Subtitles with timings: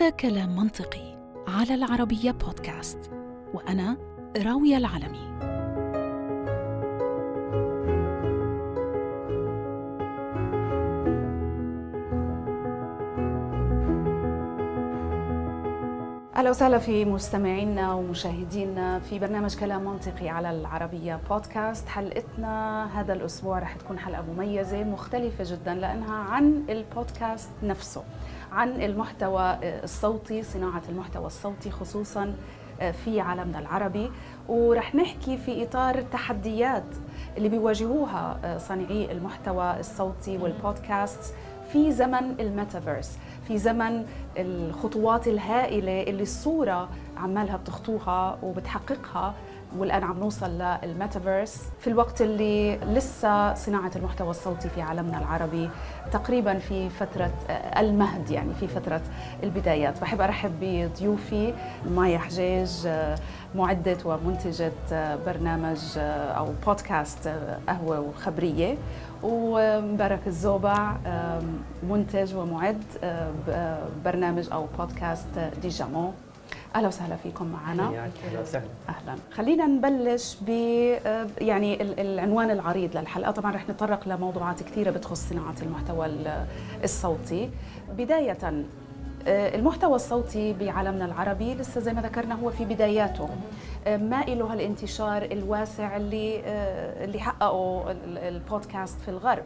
[0.00, 1.16] هذا كلام منطقي
[1.48, 3.10] على العربية بودكاست
[3.54, 3.96] وأنا
[4.36, 5.30] راوية العلمي.
[16.36, 21.88] أهلا وسهلا في مستمعينا ومشاهدينا في برنامج كلام منطقي على العربية بودكاست.
[21.88, 28.02] حلقتنا هذا الأسبوع رح تكون حلقة مميزة مختلفة جدا لأنها عن البودكاست نفسه.
[28.52, 32.34] عن المحتوى الصوتي صناعة المحتوى الصوتي خصوصا
[33.04, 34.10] في عالمنا العربي.
[34.48, 36.84] ورح نحكي في إطار التحديات
[37.36, 41.34] اللي بيواجهوها صانعي المحتوى الصوتي والبودكاست
[41.72, 43.18] في زمن الميتافيرس
[43.48, 49.34] في زمن الخطوات الهائلة اللي الصورة عمالها بتخطوها وبتحققها.
[49.78, 51.62] والآن عم نوصل للميتافيرس.
[51.80, 55.70] في الوقت اللي لسه صناعة المحتوى الصوتي في عالمنا العربي
[56.12, 57.32] تقريبا في فترة
[57.78, 59.02] المهد يعني في فترة
[59.42, 60.00] البدايات.
[60.00, 61.54] بحب أرحب بضيوفي
[61.90, 62.88] مايا حجاج
[63.54, 64.72] معدة ومنتجة
[65.26, 65.78] برنامج
[66.36, 67.28] أو بودكاست
[67.68, 68.76] قهوة وخبرية.
[69.22, 70.96] ومبارك الزوبع
[71.82, 72.82] منتج ومعد
[74.04, 76.12] برنامج أو بودكاست ديجامون.
[76.74, 77.82] أهلا وسهلا فيكم معنا.
[77.82, 78.64] أهلا وسهلا.
[78.88, 79.16] أهلا.
[79.32, 80.48] خلينا نبلش ب
[81.40, 83.30] يعني العنوان العريض للحلقة.
[83.30, 86.06] طبعا رح نتطرق لموضوعات كثيرة بتخص صناعة المحتوى
[86.84, 87.50] الصوتي.
[87.98, 88.64] بداية
[89.26, 93.28] المحتوى الصوتي بعالمنا العربي لسه زي ما ذكرنا هو في بداياته.
[93.86, 96.42] ما له هالانتشار الواسع اللي
[97.04, 99.44] اللي حققه البودكاست في الغرب.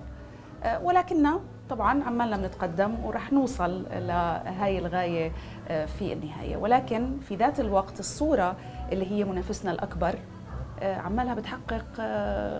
[0.82, 5.32] ولكننا طبعا عمالنا بنتقدم ورح نوصل لهاي الغاية
[5.68, 6.56] في النهاية.
[6.56, 8.56] ولكن في ذات الوقت الصورة
[8.92, 10.14] اللي هي منافسنا الأكبر
[10.82, 11.84] عمالها بتحقق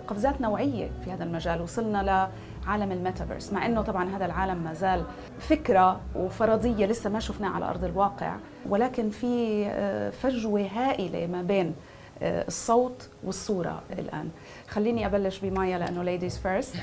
[0.07, 1.61] قفزات نوعية في هذا المجال.
[1.61, 2.29] وصلنا
[2.67, 5.03] لعالم الميتافيرس مع إنه طبعا هذا العالم ما زال
[5.39, 8.35] فكرة وفرضية لسه ما شفناها على أرض الواقع.
[8.69, 9.65] ولكن في
[10.11, 11.75] فجوة هائلة ما بين
[12.21, 14.29] الصوت والصورة الآن.
[14.69, 16.75] خليني أبلش بمايا لأنه ladies first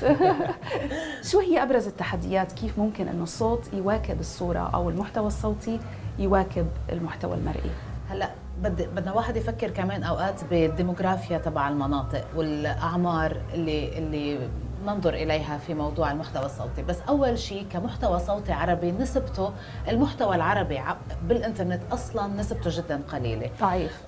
[1.31, 5.81] شو هي أبرز التحديات؟ كيف ممكن إنه الصوت يواكب الصورة أو المحتوى الصوتي
[6.19, 7.71] يواكب المحتوى المرئي؟
[8.10, 8.31] هلا
[8.62, 14.38] بدنا واحد يفكر كمان أوقات بالديموغرافيا تبع المناطق والأعمار اللي اللي
[14.87, 16.82] ننظر إليها في موضوع المحتوى الصوتي.
[16.82, 19.53] بس أول شيء كمحتوى صوتي عربي نسبته
[19.88, 20.81] المحتوى العربي
[21.22, 23.50] بالإنترنت أصلا نسبته جدا قليلة.
[23.60, 24.00] ضعيف.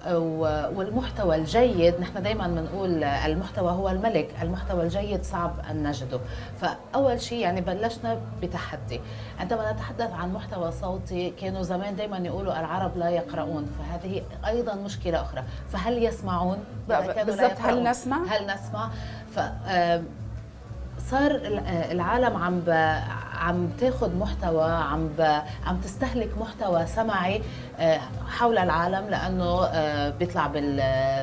[0.76, 6.20] والمحتوى الجيد نحن دائما بنقول المحتوى هو الملك المحتوى الجيد صعب أن نجده.
[6.60, 9.00] فأول شيء يعني بلشنا بتحدي.
[9.40, 15.22] عندما نتحدث عن محتوى صوتي كانوا زمان دائما يقولوا العرب لا يقرؤون فهذه أيضا مشكلة
[15.22, 15.44] أخرى.
[15.72, 18.90] فهل يسمعون؟ بالضبط هل نسمع؟ هل نسمع؟
[19.34, 19.40] ف
[21.10, 21.40] صار
[21.90, 22.70] العالم عم ب...
[23.34, 25.20] عم تاخذ محتوى عم ب...
[25.66, 27.42] عم تستهلك محتوى سمعي.
[28.28, 29.68] حول العالم لأنه
[30.10, 30.76] بيطلع بال...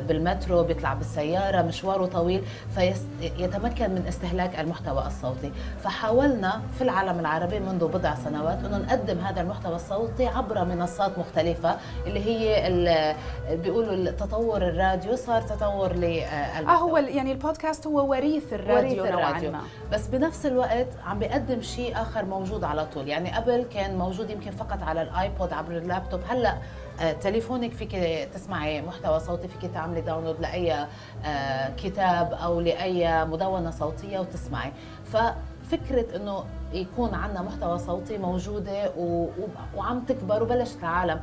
[0.08, 2.44] بالمترو بيطلع بالسيارة مشواره طويل
[2.76, 5.52] فيتمكن من استهلاك المحتوى الصوتي
[5.84, 11.76] فحاولنا في العالم العربي منذ بضع سنوات انه نقدم هذا المحتوى الصوتي عبر منصات مختلفة
[12.08, 13.16] اللي هي.
[13.52, 19.52] بيقولوا تطور الراديو صار تطور للمحتوى آه هو يعني البودكاست هو وريث الراديو, وريث الراديو.
[19.52, 19.60] ما.
[19.92, 24.52] بس بنفس الوقت عم بيقدم شيء آخر موجود على طول يعني قبل كان موجود يمكن
[24.52, 27.96] فقط على الآيبود عبر اللابتوب هلا آه تليفونك فيك
[28.34, 30.88] تسمعي محتوى صوتي فيك تعملي download لأي
[31.26, 34.72] آه كتاب أو لأي مدونة صوتية وتسمعي.
[35.06, 36.44] ففكرة إنه
[36.74, 39.28] يكون عندنا محتوى صوتي موجودة و...
[39.76, 41.20] وعم تكبر وبلشت العالم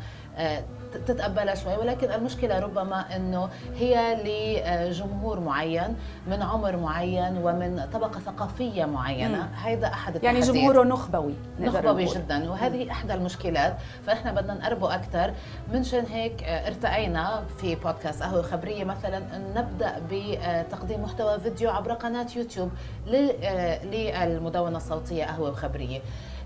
[1.06, 8.84] تتقبلها شوي ولكن المشكلة ربما إنه هي لجمهور معين من عمر معين ومن طبقة ثقافية
[8.84, 9.48] معينة.
[9.54, 13.76] هذا أحد يعني جمهوره نخبوي نخبوي جدا وهذه إحدى المشكلات.
[14.06, 15.34] فنحن بدنا نقربه أكثر
[15.72, 22.26] منشان هيك ارتقينا في بودكاست قهوة خبرية مثلا إن نبدأ بتقديم محتوى فيديو عبر قناة
[22.36, 22.70] يوتيوب
[23.06, 26.00] للمدونة الصوتية قهوة وخبريه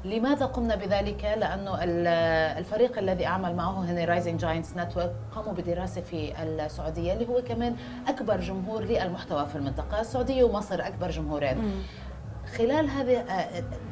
[0.04, 1.78] لماذا قمنا بذلك؟ لأنه
[2.58, 7.76] الفريق الذي أعمل معه هنا Rising Giants Network قاموا بدراسة في السعودية اللي هو كمان
[8.08, 11.56] أكبر جمهور للمحتوى في المنطقة السعودية ومصر أكبر جمهورين.
[12.58, 13.24] خلال هذه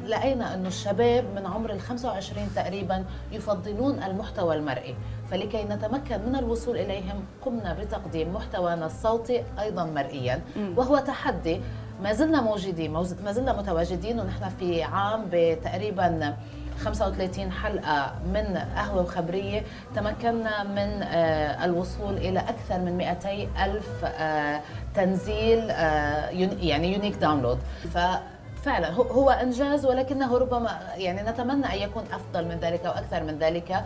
[0.05, 4.95] لقينا انه الشباب من عمر ال 25 تقريبا يفضلون المحتوى المرئي
[5.31, 10.41] فلكي نتمكن من الوصول إليهم قمنا بتقديم محتوانا الصوتي أيضا مرئيا
[10.77, 11.61] وهو تحدي
[12.01, 12.91] ما زلنا موجودين
[13.23, 16.35] ما زلنا متواجدين ونحن في عام بتقريبا
[16.79, 19.63] 35 حلقة من قهوة وخبرية
[19.95, 21.03] تمكنا من
[21.63, 24.05] الوصول إلى أكثر من 200 ألف
[24.95, 25.69] تنزيل
[26.59, 27.59] يعني يونيك داونلود
[27.93, 27.97] ف
[28.63, 33.85] فعلا هو إنجاز ولكنه ربما يعني نتمنى أن يكون أفضل من ذلك وأكثر من ذلك.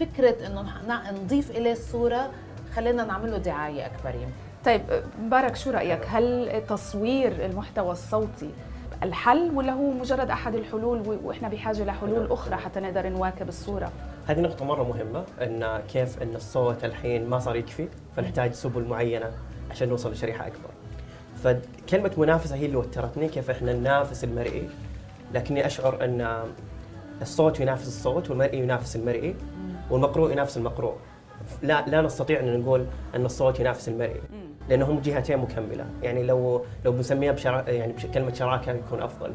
[0.00, 0.64] فكرة إنه
[1.12, 2.30] نضيف إليه الصورة
[2.76, 4.47] خلينا نعمل له دعاية أكبر يمكن.
[4.68, 4.82] طيب
[5.22, 8.50] مبارك شو رأيك؟ هل تصوير المحتوى الصوتي
[9.02, 13.92] الحل ولا هو مجرد أحد الحلول وإحنا بحاجة لحلول أخرى حتى نقدر نواكب الصورة؟
[14.26, 19.30] هذه نقطة مرة مهمة إن كيف إن الصوت الحين ما صار يكفي فنحتاج سبل معينة
[19.70, 20.70] عشان نوصل لشريحة أكبر.
[21.44, 24.68] فكلمة منافسة هي اللي وترتني كيف إحنا ننافس المرئي
[25.34, 26.44] لكني أشعر إن
[27.22, 29.36] الصوت ينافس الصوت والمرئي ينافس المرئي
[29.90, 30.94] والمقروء ينافس المقروء.
[31.62, 34.20] لا لا نستطيع إن نقول إن الصوت ينافس المرئي.
[34.68, 35.86] لأنهم جهتين مكملة.
[36.02, 39.34] يعني لو لو بنسميها بشرا يعني بكلمه شراكة يكون أفضل.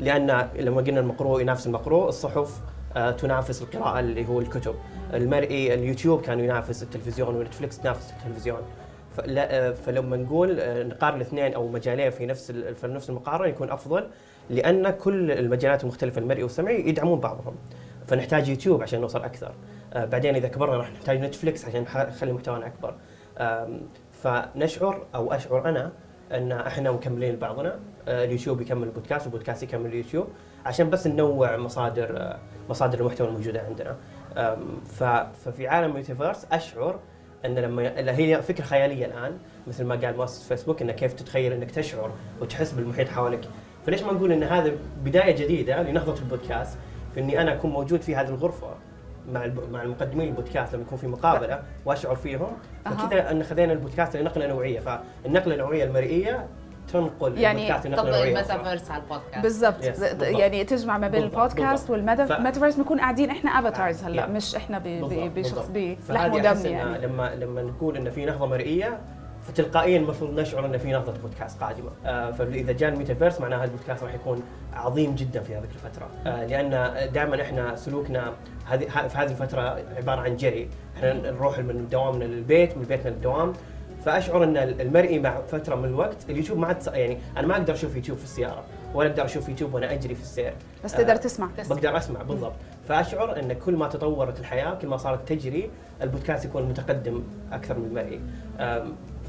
[0.00, 2.60] لأن لما قلنا المقروء ينافس المقروء الصحف
[2.96, 4.74] آه، تنافس القراءة اللي هو الكتب.
[5.14, 8.60] المرئي اليوتيوب كان ينافس التلفزيون ونتفلكس تنافس التلفزيون.
[9.28, 14.08] آه، فلما نقول آه، نقارن الاثنين أو مجالين في نفس في نفس المقارنة يكون أفضل
[14.50, 17.54] لأن كل المجالات المختلفه المرئي والسمعي يدعمون بعضهم.
[18.06, 19.54] فنحتاج يوتيوب عشان نوصل أكثر.
[19.94, 22.94] بعدين إذا كبرنا راح نحتاج نتفلكس عشان نخلي محتوانا أكبر.
[24.12, 25.92] فنشعر أو أشعر أنا
[26.32, 27.78] أن أحنا مكملين لبعضنا.
[28.08, 30.28] آه، اليوتيوب يكمل البودكاست والبودكاست يكمل اليوتيوب
[30.66, 32.38] عشان بس ننوع مصادر آه،
[32.70, 33.96] مصادر المحتوى الموجودة عندنا.
[35.44, 36.98] ففي عالم الميتافيرس أشعر
[37.44, 41.70] أن لما هي فكرة خيالية الآن مثل ما قال مؤسس فيسبوك إنه كيف تتخيل إنك
[41.70, 42.10] تشعر
[42.40, 43.48] وتحس بالمحيط حولك
[43.86, 44.72] فليش ما نقول إن هذا
[45.04, 46.78] بداية جديدة لنهضة البودكاست
[47.14, 48.74] في إني أنا أكون موجود في هذه الغرفة؟
[49.32, 52.52] مع مع المقدمين البودكاست لما يكون في مقابلة وأشعر فيهم
[52.84, 54.80] فكذا أن خذينا البودكاست لنقلة نوعية.
[54.80, 56.46] فالنقلة النوعية المرئية
[56.92, 59.42] تنقل يعني تطبق الميتافيرس على البودكاست.
[59.42, 60.22] بالضبط.
[60.22, 64.82] يعني تجمع ما بين البودكاست والميتافيرس بنكون قاعدين إحنا avatars هلا مش إحنا
[65.34, 65.70] بشخص
[66.08, 67.06] بلحم ودم يعني.
[67.06, 69.00] لما لما نقول انه في نهضة مرئية
[69.48, 71.90] فتلقائيا المفروض نشعر إن في نهضة بودكاست قادمة.
[72.06, 76.08] آه فإذا جاء الميتافيرس معناها البودكاست راح يكون عظيم جدا في هذه الفترة.
[76.26, 76.70] آه لأن
[77.12, 78.32] دائما إحنا سلوكنا
[78.66, 79.60] هذه في هذه الفترة
[79.96, 80.68] عبارة عن جري.
[80.96, 83.52] إحنا نروح من دوامنا للبيت من بيتنا للدوام.
[84.04, 87.96] فأشعر إن المرئي مع فترة من الوقت اليوتيوب ما عاد يعني أنا ما أقدر أشوف
[87.96, 88.64] يوتيوب في السيارة
[88.94, 90.52] ولا أقدر أشوف يوتيوب وأنا أجري في السير.
[90.84, 92.52] بس تقدر آه تسمع بقدر أسمع بالضبط.
[92.88, 95.70] فأشعر إن كل ما تطورت الحياة كل ما صارت تجري
[96.02, 97.22] البودكاست يكون متقدم
[97.52, 98.20] أكثر من المرئي.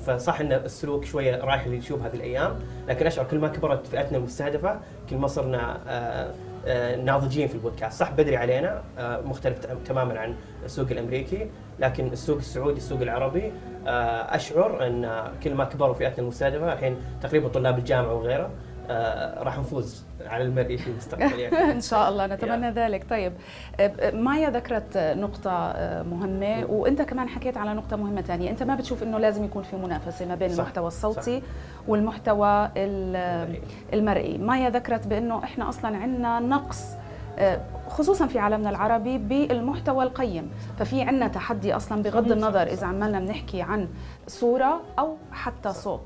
[0.07, 4.79] فصح إن السلوك شوية رايح لليوتيوب هذه الأيام لكن أشعر كل ما كبرت فئتنا المستهدفه
[5.09, 6.33] كل ما صرنا آه،
[6.65, 7.99] آه، ناضجين في البودكاست.
[7.99, 11.49] صح بدري علينا آه، مختلف تماما عن السوق الأمريكي
[11.79, 13.51] لكن السوق السعودي السوق العربي
[14.29, 18.49] أشعر إن كل ما كبروا فئتنا المستهدفة الحين تقريبا طلاب الجامعة وغيره
[19.37, 21.71] راح نفوز على المرئي في المستقبل يعني.
[21.71, 22.71] إن شاء الله نتمنى.
[22.71, 23.09] ذلك.
[23.09, 23.33] طيب
[24.13, 29.03] مايا ذكرت نقطة آه، مهمة وأنت كمان حكيت على نقطة مهمة ثانية أنت ما بتشوف
[29.03, 30.59] إنه لازم يكون في منافسة ما بين صح.
[30.59, 31.45] المحتوى الصوتي صح.
[31.87, 32.69] والمحتوى
[33.93, 34.37] المرئي.
[34.37, 36.83] مايا ذكرت بإنه إحنا أصلا عندنا نقص
[37.39, 37.59] آه،
[37.89, 40.49] خصوصا في عالمنا العربي بالمحتوى القيم.
[40.79, 43.87] ففي عندنا تحدي أصلا بغض النظر إذا عمالنا بنحكي عن
[44.27, 46.05] صورة أو حتى صوت.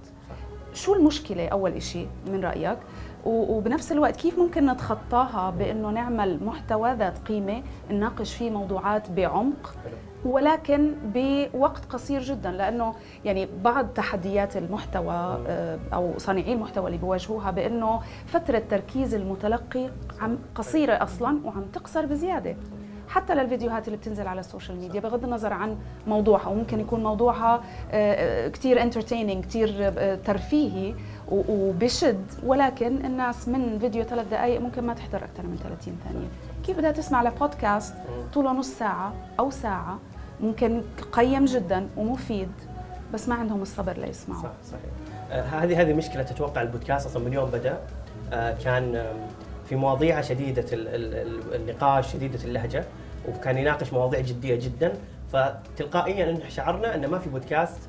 [0.74, 2.78] شو المشكلة أول شيء من رأيك؟
[3.26, 9.76] وبنفس الوقت كيف ممكن نتخطاها بإنه نعمل محتوى ذات قيمة نناقش فيه موضوعات بعمق
[10.26, 12.96] ولكن بوقت قصير جدا لأنه
[13.26, 19.90] يعني بعض تحديات المحتوى آه، أو صانعي المحتوى اللي بيواجهوها بإنه فترة تركيز المتلقي
[20.22, 22.56] عم قصيرة أصلا وعم تقصر بزيادة
[23.12, 25.78] حتى للفيديوهات اللي بتنزل على السوشيال ميديا بغض النظر عن
[26.08, 30.94] موضوعها وممكن يكون موضوعها آه، كثير entertaining كثير آه، ترفيهي
[31.32, 32.26] وبشد.
[32.44, 36.28] ولكن الناس من فيديو ثلاث دقائق ممكن ما تحضر أكثر من 30 ثانية.
[36.66, 37.96] كيف بدها تسمع لبودكاست
[38.34, 40.00] طوله نص ساعة أو ساعة؟
[40.42, 42.52] ممكن قيم جدا ومفيد
[43.14, 44.44] بس ما عندهم الصبر ليسمعوا.
[44.44, 44.82] صح صحيح.
[45.32, 47.80] آه هذه هذه مشكلة تتوقع البودكاست أصلا من يوم بدأ.
[48.34, 49.06] آه كان
[49.70, 52.86] في مواضيع شديدة النقاش شديدة اللهجة.
[53.28, 54.94] وكان يناقش مواضيع جدية جدا.
[55.34, 57.80] فتلقائيا شعرنا إنه ما في بودكاست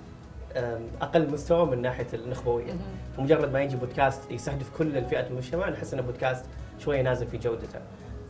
[1.03, 2.73] أقل مستوى من ناحية النخبوية.
[3.17, 6.45] فمجرد ما يجي بودكاست يستهدف كل الفئات المجتمع نحس انه بودكاست
[6.79, 7.81] شوية نازل في جودته.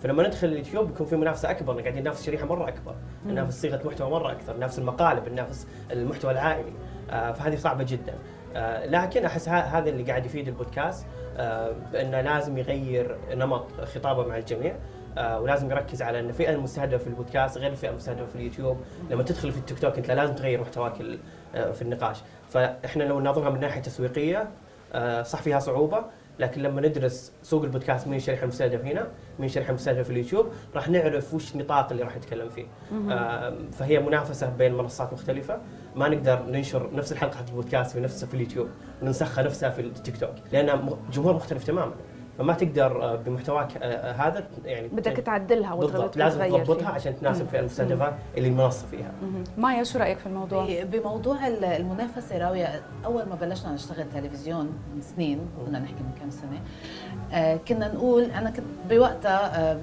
[0.03, 2.95] فلما ندخل اليوتيوب بيكون في منافسة أكبر قاعدين ننافس شريحه مرة أكبر.
[3.27, 6.73] ننافس صيغة محتوى مرة أكثر ننافس المقالب ننافس المحتوى العائلي.
[7.11, 8.15] آه، فهذه صعبة جدا.
[8.57, 11.07] آه، لكن أحس هذا اللي قاعد يفيد البودكاست
[11.37, 14.77] آه، بإنه لازم يغير نمط خطابه مع الجميع.
[15.19, 18.77] آه ولازم يركز على إن الفئه المستهدفه في البودكاست غير الفئة المستهدفه في اليوتيوب.
[19.11, 20.95] لما تدخل في التيك توك أنت لازم تغير محتواك
[21.53, 22.19] في النقاش.
[22.49, 24.49] فإحنا لو ننظرها من ناحية تسويقية
[24.93, 26.05] آه صح فيها صعوبة
[26.39, 30.89] لكن لما ندرس سوق البودكاست مين الشريحه المستهدفه هنا مين الشريحه المستهدفه في اليوتيوب راح
[30.89, 32.67] نعرف وش النطاق اللي راح يتكلم فيه.
[33.11, 35.61] آه فهي منافسة بين منصات مختلفة.
[35.97, 38.69] ما نقدر ننشر نفس الحلقة حق البودكاست في نفسها في اليوتيوب
[39.03, 41.93] وننسخها نفسها في التيك توك لأن جمهور مختلف تماما.
[42.39, 46.89] فما تقدر آه، بمحتواك آه، آه، هذا يعني بدك تعدلها بالضبط لازم تضبطها فيها.
[46.91, 49.13] عشان تناسب في المستهدفات اللي المنصه فيها.
[49.59, 55.03] مايا شو رأيك في الموضوع؟ بموضوع ال- المنافسة راوية أول ما بلشنا نشتغل تلفزيون من
[55.03, 56.61] سنين كنا نحكي من كم سنة
[57.33, 59.79] آه، كنا نقول أنا كنت بوقتها آه،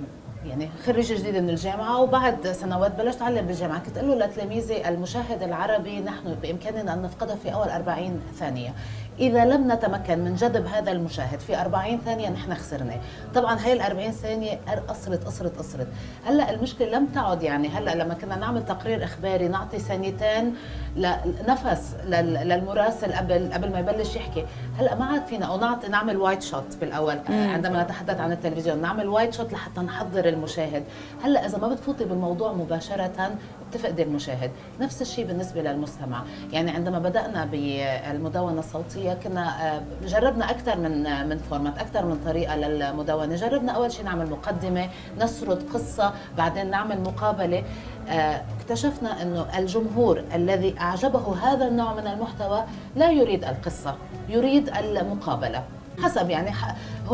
[0.45, 5.43] يعني خريجة جديدة من الجامعة وبعد سنوات بلشت اتعلم بالجامعة كنت أقول له لتلاميذي المشاهد
[5.43, 8.73] العربي نحن بإمكاننا أن نفقده في أول 40 ثانية
[9.19, 12.93] إذا لم نتمكن من جذب هذا المشاهد في 40 ثانية نحن خسرنا.
[13.35, 15.87] طبعا هي ال 40 ثانية قصرت قصرت قصرت
[16.25, 20.55] هلأ المشكلة لم تعد يعني هلأ لما كنا نعمل تقرير إخباري نعطي ثانيتين
[20.95, 24.45] لنفس لل- للمراسل قبل قبل ما يبلش يحكي.
[24.79, 27.19] هلأ ما عاد فينا أو نعطي نعمل wide shot بالأول.
[27.29, 30.83] عندما نتحدث عن التلفزيون نعمل wide shot لحتى نحضر المشاهد.
[31.23, 33.31] هلأ إذا ما بتفوتي بالموضوع مباشرة
[33.69, 34.51] بتفقدي المشاهد.
[34.79, 36.23] نفس الشيء بالنسبة للمستمع.
[36.51, 42.19] يعني عندما بدأنا بالمدونة الصوتية كنا آه، جربنا أكثر من آه، من format أكثر من
[42.25, 44.89] طريقة للمدونه جربنا أول شيء نعمل مقدمة
[45.19, 47.63] نسرد قصة بعدين نعمل مقابلة.
[48.09, 52.63] آه، اكتشفنا إنه الجمهور الذي أعجبه هذا النوع من المحتوى
[52.95, 53.95] لا يريد القصة
[54.29, 55.63] يريد المقابلة.
[56.03, 56.51] حسب يعني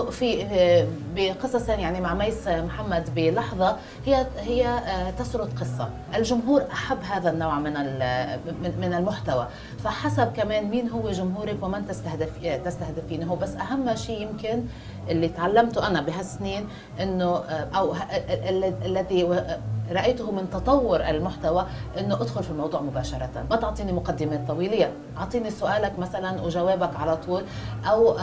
[0.02, 5.90] في آه، بقصص يعني مع ميس محمد بلحظة هي هي آه، تسرد قصة.
[6.16, 7.74] الجمهور أحب هذا النوع من
[8.80, 9.48] من المحتوى.
[9.84, 12.30] فحسب كمان مين هو جمهورك ومن تستهدف
[12.66, 13.36] تستهدفينه.
[13.36, 14.64] بس أهم شيء يمكن
[15.10, 16.68] اللي تعلمته أنا بهالسنين
[17.02, 17.94] إنه آه، أو
[18.86, 19.44] الذي
[19.92, 21.66] رأيته من تطور المحتوى
[22.00, 23.46] إنه أدخل في الموضوع مباشرة.
[23.50, 27.44] ما تعطيني مقدمات طويله أعطيني سؤالك مثلا وجوابك على طول.
[27.86, 28.18] أو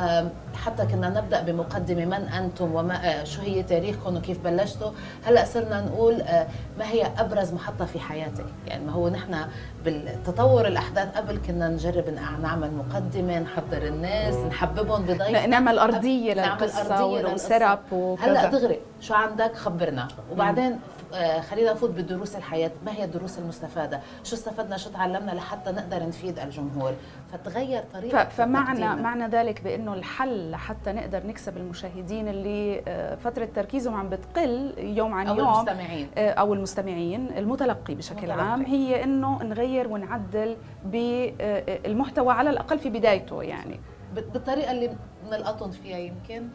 [0.64, 4.90] حتى كنا نبدأ بمقدمه من أنتم وما آه، شو هي تاريخكم وكيف بلشتوا؟
[5.24, 6.46] هلأ صرنا نقول آه،
[6.78, 9.36] ما هي أبرز محطة في حياتك؟ يعني ما هو نحن
[9.84, 15.20] بالتطور الأحداث قبل كنا نجرب نع- نعمل مقدمة نحضر الناس نحببهم بضيف.
[15.46, 17.06] نعمل أرضية للقصة.
[17.34, 17.78] وسرب
[18.20, 20.08] هلأ دغري شو عندك؟ خبرنا.
[20.32, 20.78] وبعدين
[21.14, 22.70] آه، خلينا نفوت بدروس الحياة.
[22.86, 26.92] ما هي الدروس المستفادة؟ شو استفدنا؟ شو تعلمنا لحتى نقدر نفيد الجمهور؟
[27.32, 29.02] فتغير طريقة فمعنى.
[29.02, 35.14] معنى ذلك بأنه الحل لحتى نقدر نكسب المشاهدين اللي آه، فترة تركيزهم عم بتقل يوم
[35.14, 36.08] عن أو يوم المستمعين.
[36.16, 38.40] آه، أو المستمعين المتلقي بشكل المتلقي.
[38.50, 43.80] عام هي إنه نغير ونعدل بالمحتوى على الأقل في بدايته يعني.
[44.14, 46.48] بال- بالطريقة اللي بنلقطهم فيها يمكن.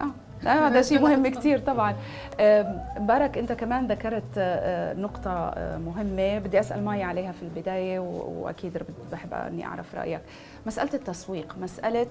[0.00, 0.10] آه
[0.48, 1.96] هذا شيء مهم كثير طبعا.
[2.40, 7.98] آم، مبارك أنت كمان ذكرت آه، نقطة آه، مهمة بدي أسأل ماي عليها في البداية
[7.98, 8.78] و- وأكيد
[9.12, 10.20] بحب أني أعرف رأيك.
[10.66, 12.06] مسألة التسويق مسألة آه،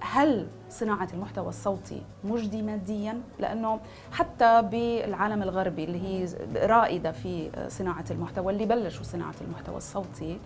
[0.00, 3.80] هل صناعة المحتوى الصوتي مجدي ماديا؟ لأنه
[4.12, 6.28] حتى بالعالم الغربي اللي هي
[6.66, 10.38] رائدة في آه، صناعة المحتوى اللي بلشوا صناعة المحتوى الصوتي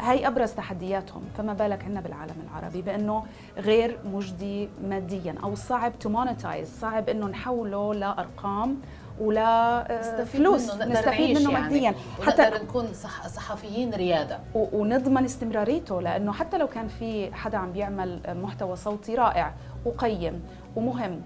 [0.00, 3.24] هاي أبرز تحدياتهم فما بالك عندنا بالعالم العربي بأنه
[3.56, 8.76] غير مجدي ماديا أو صعب to monetize صعب إنه نحوله لأرقام
[9.20, 9.46] ولا
[9.92, 11.62] آه، نستفيد فلوس منه نستفيد منه يعني.
[11.64, 11.94] ماديا.
[12.26, 14.38] حتى حتى نكون صح صحفيين ريادة.
[14.54, 20.42] و- ونضمن استمراريته لأنه حتى لو كان في حدا عم بيعمل محتوى صوتي رائع وقيم
[20.76, 21.22] ومهم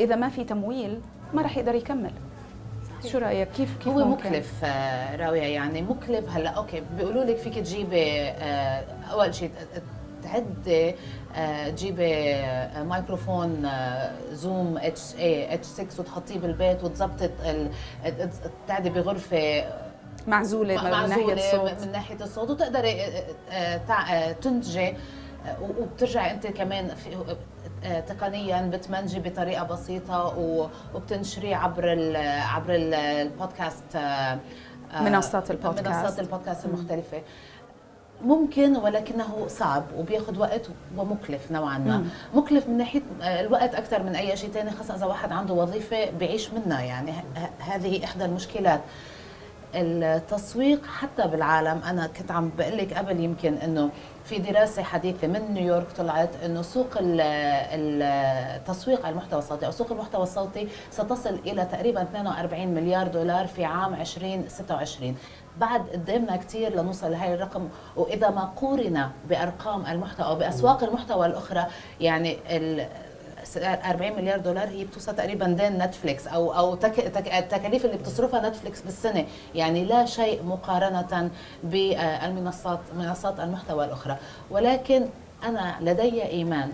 [0.00, 1.00] إذا ما في تمويل
[1.34, 2.12] ما رح يقدر يكمل.
[3.06, 5.82] شو رأيك؟ كيف كيف هو ممكن؟ مكلف آه، راوية يعني.
[5.82, 6.50] مكلف هلا.
[6.50, 9.50] okay بيقولوا لك فيك تجيبي آه، أول شيء
[10.22, 10.94] تعدي
[11.36, 17.30] آه، تجيبي آه، ميكروفون آه، زوم H إي H 6 وتحطيه بالبيت وتظبطي
[18.68, 19.64] تعدي بغرفة
[20.26, 21.84] معزولة من ناحية الصوت.
[21.86, 23.02] من ناحية الصوت وتقدري
[24.42, 24.94] تنتجي
[25.78, 26.90] وبترجعي انت كمان
[28.08, 33.98] تقنيا بتمنتجي بطريقة بسيطة و- وبتنشريه عبر ال عبر ال- البودكاست
[35.00, 35.88] منصات البودكاست.
[35.88, 37.22] منصات البودكاست المختلفة.
[38.24, 40.62] ممكن ولكنه صعب وبياخذ وقت
[40.96, 41.96] ومكلف نوعا ما.
[41.98, 42.04] مم.
[42.34, 46.10] مكلف من ناحية آه، الوقت أكثر من أي شيء ثاني خاصة إذا واحد عنده وظيفة
[46.10, 46.80] بيعيش منها.
[46.82, 47.12] يعني
[47.58, 48.80] هذه إحدى المشكلات.
[49.74, 53.90] التسويق حتى بالعالم أنا كنت عم بقول لك قبل يمكن إنه
[54.24, 59.92] في دراسة حديثة من نيويورك طلعت إنه سوق ال- ال- تسويق المحتوى الصوتي أو سوق
[59.92, 65.16] المحتوى الصوتي ستصل إلى تقريبا 42 مليار دولار في عام 2026
[65.60, 67.68] بعد قدامنا كثير لنوصل لهي الرقم.
[67.96, 71.66] وإذا ما قورن بأرقام المحتوى أو بأسواق المحتوى الأخرى
[72.00, 72.86] يعني ال
[73.56, 78.48] 40 مليار دولار هي بتوصل تقريبا دين نتفليكس أو أو تك تك التكاليف اللي بتصرفها
[78.48, 79.26] نتفليكس بالسنة.
[79.54, 81.30] يعني لا شيء مقارنة
[81.64, 84.16] بالمنصات منصات المحتوى الأخرى.
[84.50, 85.06] ولكن
[85.44, 86.72] أنا لدي إيمان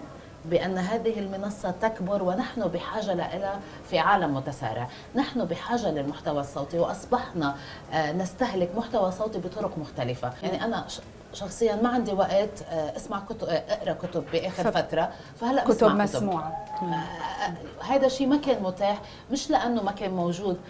[0.51, 3.61] بأن هذه المنصة تكبر ونحن بحاجة لها
[3.91, 4.89] في عالم متسارع.
[5.15, 7.55] نحن بحاجة للمحتوى الصوتي وأصبحنا
[7.93, 10.33] آه، نستهلك محتوى صوتي بطرق مختلفة.
[10.43, 10.87] يعني أنا
[11.33, 15.11] شخصيا ما عندي وقت آه، أسمع كتب آه، أقرأ كتب بآخر فترة
[15.41, 16.67] فهلأ كتب مسموعة.
[17.89, 19.01] هذا الشيء ما كان متاح
[19.31, 20.61] مش لأنه ما كان موجود.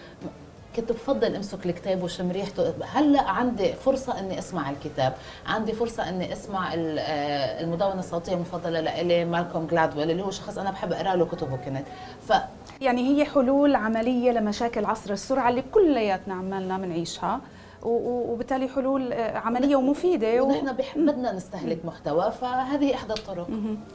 [0.77, 5.13] كنت بفضل امسك الكتاب وشم ريحته هلأ عندي فرصة إني أسمع الكتاب.
[5.45, 10.71] عندي فرصة إني أسمع آه، المدونة الصوتية المفضلة لإلي مالكوم جلادويل اللي هو شخص أنا
[10.71, 11.85] بحب أقرأ له كتبه كنت.
[12.27, 12.33] ف
[12.81, 17.41] يعني هي حلول عملية لمشاكل عصر السرعة اللي كلياتنا عمالنا بنعيشها.
[17.87, 20.41] وبالتالي حلول آه، عملية ومفيدة.
[20.43, 20.75] ونحن
[21.07, 23.47] بدنا نستهلك محتوى فهذه إحدى الطرق.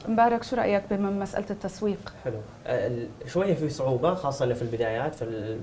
[0.09, 2.39] مبارك شو رأيك بمسألة التسويق؟ حلو.
[2.67, 5.15] آه، شوية في صعوبة خاصة في البدايات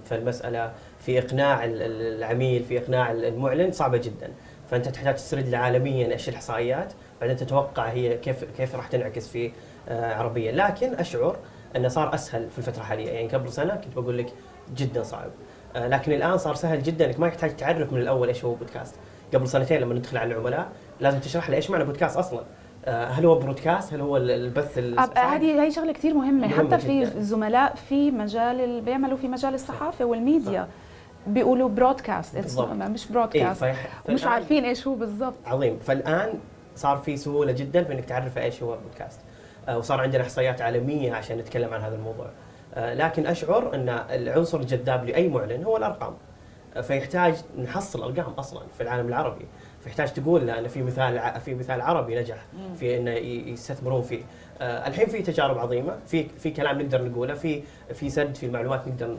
[0.06, 4.30] في المسألة في إقناع العميل في إقناع المعلن صعبة جدا.
[4.72, 9.52] فأنت تحتاج تسرد عالميا إيش الإحصائيات بعدين تتوقع هي كيف كيف راح تنعكس في
[9.90, 10.52] آه، عربيا.
[10.52, 11.36] لكن أشعر
[11.76, 13.10] أنه صار أسهل في الفترة الحالية.
[13.10, 14.34] يعني قبل سنة كنت بقول لك
[14.76, 15.30] جدا صعب.
[15.76, 18.96] لكن الآن صار سهل جدا إنك ما يحتاج تعرف من الأول إيش هو بودكاست
[19.34, 22.44] قبل سنتين لما ندخل على العملاء لازم تشرح له إيش معنى بودكاست أصلا.
[22.86, 24.78] آه، هل هو broadcast هل هو البث
[25.18, 27.22] هذه هي شغلة كثير مهمة, مهمة حتى في جداً.
[27.22, 30.62] زملاء في مجال بيعملوا في مجال الصحافة والميديا.
[30.62, 30.68] صح.
[31.28, 33.76] بيقولوا broadcast مش broadcast إيه
[34.10, 35.34] مش عارفين إيش هو بالضبط.
[35.46, 35.80] عظيم.
[35.80, 36.34] فالآن
[36.76, 39.20] صار في سهولة جدا في إنك تعرف إيش هو البودكاست
[39.68, 42.26] آه، وصار عندنا إحصائيات عالمية عشان نتكلم عن هذا الموضوع.
[42.26, 42.30] آه،
[42.78, 46.14] لكن أشعر أن العنصر الجذاب لأي معلن هو الأرقام.
[46.76, 49.46] آه، فيحتاج نحصل أرقام أصلا في العالم العربي.
[49.84, 52.46] فيحتاج تقول له أن في مثال في مثال عربي نجح
[52.80, 54.22] في انه يستثمرون فيه.
[54.62, 58.88] آه، الحين في تجارب عظيمة في في كلام نقدر نقوله في في سد في المعلومات
[58.88, 59.18] نقدر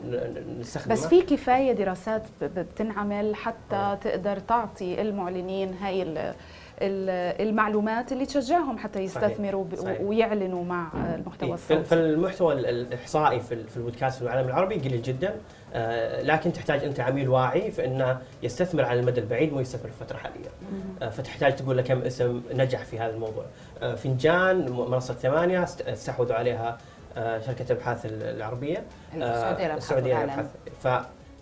[0.59, 0.95] نستخدمها.
[0.95, 6.33] بس في كفاية دراسات بتنعمل حتى تقدر تعطي المعلنين هاي
[6.81, 9.83] المعلومات اللي تشجعهم حتى يستثمروا صحيح.
[9.83, 10.01] صحيح.
[10.01, 11.83] ويعلنوا مع المحتوى الصوتي.
[11.83, 15.35] فالمحتوى الإحصائي في البودكاست في العالم العربي قليل جدا.
[15.73, 20.01] آه، لكن تحتاج أنت عميل واعي في إنه يستثمر على المدى البعيد مو يستثمر في
[20.01, 20.49] الفترة الحاليه
[21.01, 23.45] آه، فتحتاج تقول له كم اسم نجح في هذا الموضوع.
[23.81, 26.77] آه، فنجان منصة ثمانية استحوذوا عليها
[27.15, 28.83] شركة الابحاث العربية.
[29.15, 30.45] السعودية
[30.83, 30.87] ف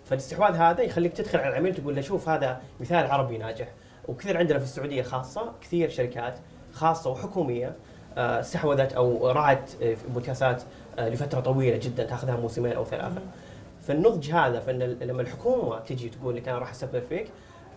[0.04, 3.68] فالاستحواذ هذا يخليك تدخل على العميل تقول له شوف هذا مثال عربي ناجح.
[4.10, 6.38] وكثير عندنا في السعودية خاصة كثير شركات
[6.72, 7.76] خاصة وحكومية
[8.18, 10.62] آه، استحوذت أو راعت آه، بودكاستات
[10.98, 13.20] آه، لفترة طويلة جدا تأخذها موسمين أو ثلاثة.
[13.82, 17.26] فالنضج هذا فإن لما الحكومة تجي تقول لك أنا راح استثمر فيك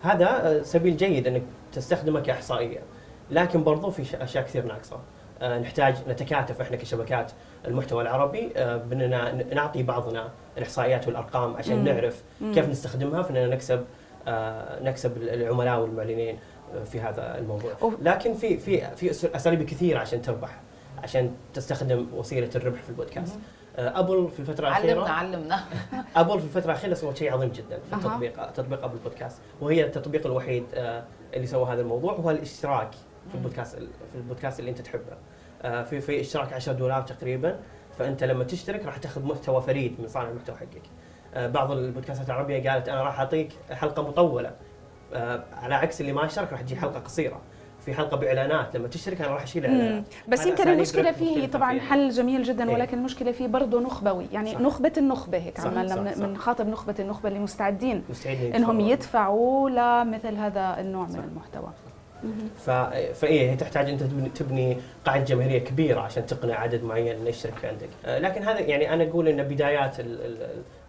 [0.02, 1.42] هذا سبيل جيد إنك
[1.74, 2.80] تستخدمه كإحصائية
[3.32, 5.00] لكن برضو في أشياء كثير ناقصة.
[5.42, 7.32] نحتاج نتكاتف إحنا كشبكات
[7.68, 11.86] المحتوى العربي بإننا نعطي بعضنا الإحصائيات والأرقام عشان مم.
[11.86, 13.86] نعرف كيف نستخدمها في اننا نكسب آه،
[14.82, 16.40] نكسب العملاء والمعلنين
[16.76, 17.72] آه، في هذا الموضوع.
[18.02, 20.60] لكن في في في أساليب كثيرة عشان تربح
[21.04, 23.40] عشان تستخدم وسيلة الربح في البودكاست.
[23.78, 25.64] ابل آه، في الفترة الاخيره علمنا علمنا.
[26.16, 29.38] أبل في الفترة الأخيرة سوت شيء عظيم جدا في التطبيق تطبيق أبل بودكاست.
[29.62, 30.64] وهي التطبيق الوحيد
[31.34, 32.92] اللي سوى هذا الموضوع هو الاشتراك
[33.30, 33.76] في البودكاست
[34.12, 35.18] في البودكاست اللي أنت تحبه.
[35.84, 37.60] في في اشتراك 10 دولار تقريبا.
[37.98, 40.68] فأنت لما تشترك راح تأخذ محتوى فريد من صانع المحتوى حقك.
[40.76, 41.03] آه،
[41.38, 44.52] بعض البودكاستات العربية قالت أنا راح أعطيك حلقة مطولة.
[45.14, 47.42] آه، على عكس اللي ما اشترك راح تجي حلقة قصيرة.
[47.86, 52.10] في حلقة بإعلانات لما تشترك أنا راح اشيل اعلانات بس يمكن المشكلة فيه طبعا حل
[52.10, 54.26] جميل جدا إيه؟ ولكن المشكلة فيه برضه نخبوي.
[54.34, 54.60] يعني صح.
[54.60, 61.08] نخبة النخبة هيك عملنا بنخاطب نخبة النخبة اللي مستعدين مستعدين إنهم يدفعوا لمثل هذا النوع
[61.08, 61.18] صح.
[61.18, 61.70] من المحتوى
[62.58, 62.70] ف...
[63.20, 64.04] فايه هي تحتاج أنت
[64.36, 68.60] تبني قاعدة جماهيرية كبيرة عشان تقنع عدد معين إنه يشترك في عندك، آه، لكن هذا
[68.60, 69.98] يعني أنا أقول إن بدايات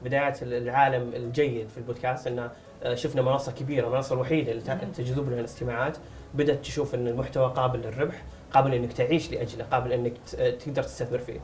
[0.04, 2.50] بدايات العالم الجيد في البودكاست انه
[2.82, 4.62] آه، شفنا منصة كبيرة، المنصه الوحيدة اللي
[4.96, 5.96] تجذب لها الاستماعات،
[6.34, 10.12] بدأت تشوف إن المحتوى قابل للربح، قابل إنك تعيش لأجله، قابل إنك
[10.64, 11.40] تقدر تستثمر فيه.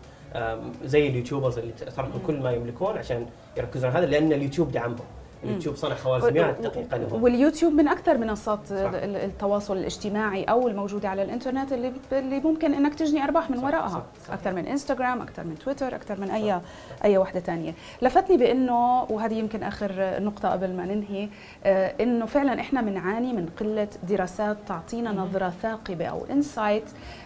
[0.85, 5.07] زي ال YouTubers اللي تركوا كل ما يملكون عشان يركزون على هذا لأن اليوتيوب دعمهم.
[5.45, 8.75] اليوتيوب صنع خوارزميات دقيقه لهم واليوتيوب من أكثر منصات صح.
[8.95, 13.65] التواصل الاجتماعي أو الموجودة على الإنترنت اللي اللي ممكن إنك تجني أرباح من صح.
[13.65, 14.03] وراءها صح.
[14.27, 14.33] صح.
[14.33, 16.61] أكثر من إنستغرام أكثر من تويتر أكثر من أي صح.
[17.05, 21.29] أي وحدة ثانية لفتني بإنه وهذه يمكن آخر نقطة قبل ما ننهي
[21.65, 26.85] آه إنه فعلا إحنا بنعاني من قلة دراسات تعطينا نظرة ثاقبة أو انسايت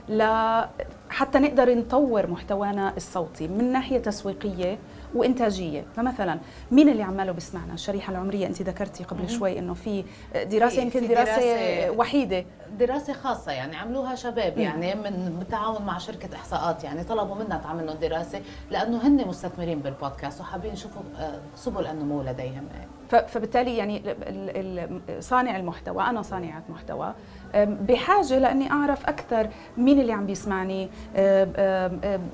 [0.08, 0.22] ل
[1.10, 4.78] حتى نقدر نطور محتوانا الصوتي من ناحية تسويقية
[5.14, 5.84] وإنتاجية.
[5.96, 6.38] فمثلا
[6.70, 11.36] مين اللي عماله بيسمعنا؟ الشريحه العمرية أنت ذكرتي قبل شوي إنه في دراسة يمكن دراسة,
[11.36, 12.44] دراسة وحيدة.
[12.78, 17.86] دراسة خاصة يعني عملوها شباب يعني من بالتعاون مع شركة إحصاءات يعني طلبوا منا تعمل
[17.86, 22.68] لهم دراسة لأنه هن مستثمرين بالبودكاست وحابين يشوفوا آه، سبل النمو لديهم.
[23.28, 24.02] فبالتالي يعني
[25.20, 27.14] صانع المحتوى أنا صانعة محتوى
[27.56, 30.88] بحاجة لأني أعرف أكثر مين اللي عم بيسمعني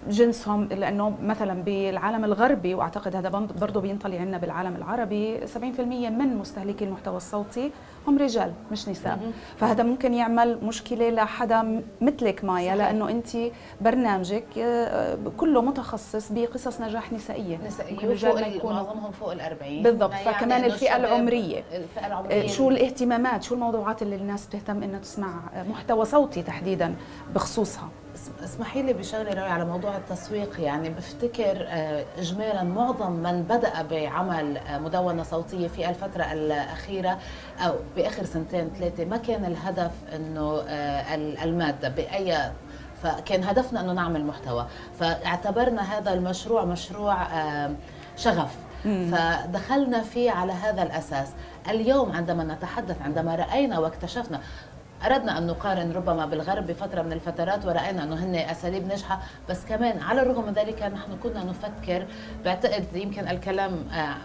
[0.08, 3.28] جنسهم لأنه مثلا بالعالم الغربي وأعتقد هذا
[3.60, 7.70] برضه بينطلي عندنا بالعالم العربي 70% من مستهلكي المحتوى الصوتي
[8.06, 9.18] هم رجال مش نساء.
[9.56, 13.28] فهذا ممكن يعمل مشكلة لحدا مثلك مايا لأنه أنت
[13.80, 17.58] برنامجك آه، كله متخصص بقصص نجاح نسائية.
[17.66, 20.12] نسائية يكونوا معظمهم فوق ال 40 بالضبط.
[20.14, 21.62] فكمان الفئة العمرية.
[21.72, 22.44] الفئة العمرية.
[22.44, 26.94] آه، شو الاهتمامات؟ شو الموضوعات اللي الناس بتهتم انها تسمع؟ محتوى صوتي تحديدا
[27.34, 27.88] بخصوصها.
[28.44, 30.60] اسمحي لي بشغلة روي على موضوع التسويق.
[30.60, 37.18] يعني بفتكر آه، اجمالا معظم من بدأ بعمل آه، مدونة صوتية في الفترة الأخيرة
[37.60, 42.50] أو بآخر سنتين ثلاثة ما كان الهدف إنه آه، المادة بأي
[43.02, 44.66] فكان هدفنا إنه نعمل محتوى.
[45.00, 47.16] فاعتبرنا هذا المشروع مشروع
[48.16, 48.56] شغف.
[48.84, 51.28] فدخلنا فيه على هذا الأساس.
[51.68, 54.40] اليوم عندما نتحدث عندما رأينا واكتشفنا
[55.06, 59.20] أردنا أن نقارن ربما بالغرب بفترة من الفترات ورأينا إنه هن أساليب ناجحة.
[59.48, 62.06] بس كمان على الرغم من ذلك نحن كنا نفكر
[62.44, 64.16] بعتقد يمكن الكلام آه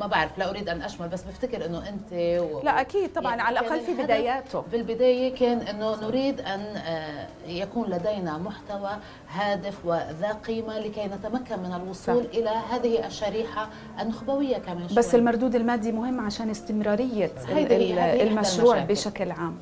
[0.00, 2.60] ما بعرف لا أريد أن أشمل بس بفتكر إنه أنت و...
[2.62, 7.26] لا أكيد طبعا يعني على الأقل في بداياته في البدايه كان إنه نريد أن آه،
[7.46, 8.90] يكون لدينا محتوى
[9.28, 12.30] هادف وذا قيمة لكي نتمكن من الوصول صح.
[12.34, 13.68] إلى هذه الشريحة
[14.00, 15.14] النخبويه كمان بس.
[15.14, 17.32] المردود المادي مهم عشان استمرارية
[18.22, 19.58] المشروع بشكل عام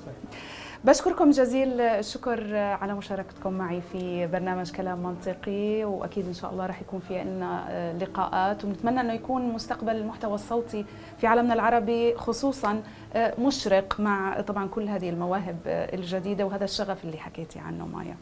[0.87, 6.81] بشكركم جزيل الشكر على مشاركتكم معي في برنامج كلام منطقي وأكيد إن شاء الله راح
[6.81, 10.85] يكون في لنا لقاءات ونتمنى إنه يكون مستقبل المحتوى الصوتي
[11.19, 12.83] في عالمنا العربي خصوصا
[13.17, 18.17] مشرق مع طبعا كل هذه المواهب الجديدة وهذا الشغف اللي حكيتي عنه مايا.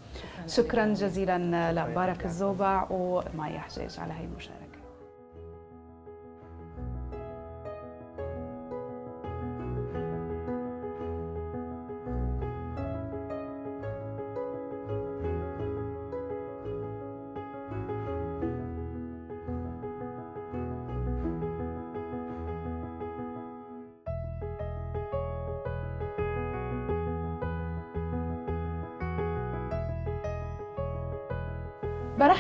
[0.47, 4.74] شكرا جزيلا لبارك الزوبع ومايا حجاج على هي المشاركة.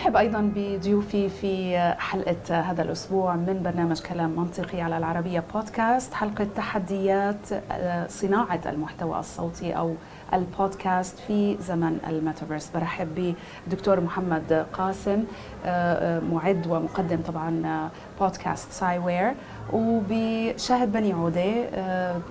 [0.05, 6.47] برحب أيضا بضيوفي في حلقة هذا الأسبوع من برنامج كلام منطقي على العربية بودكاست حلقة
[6.57, 9.95] تحديات آه، صناعة المحتوى الصوتي أو
[10.35, 12.71] البودكاست في زمن الميتافيرس.
[12.75, 13.35] برحب
[13.67, 15.25] بدكتور محمد قاسم
[15.67, 17.89] آه، آه، معد ومقدم طبعا
[18.21, 19.35] بودكاست ساي وير
[19.73, 21.55] وبشاهد بني عودة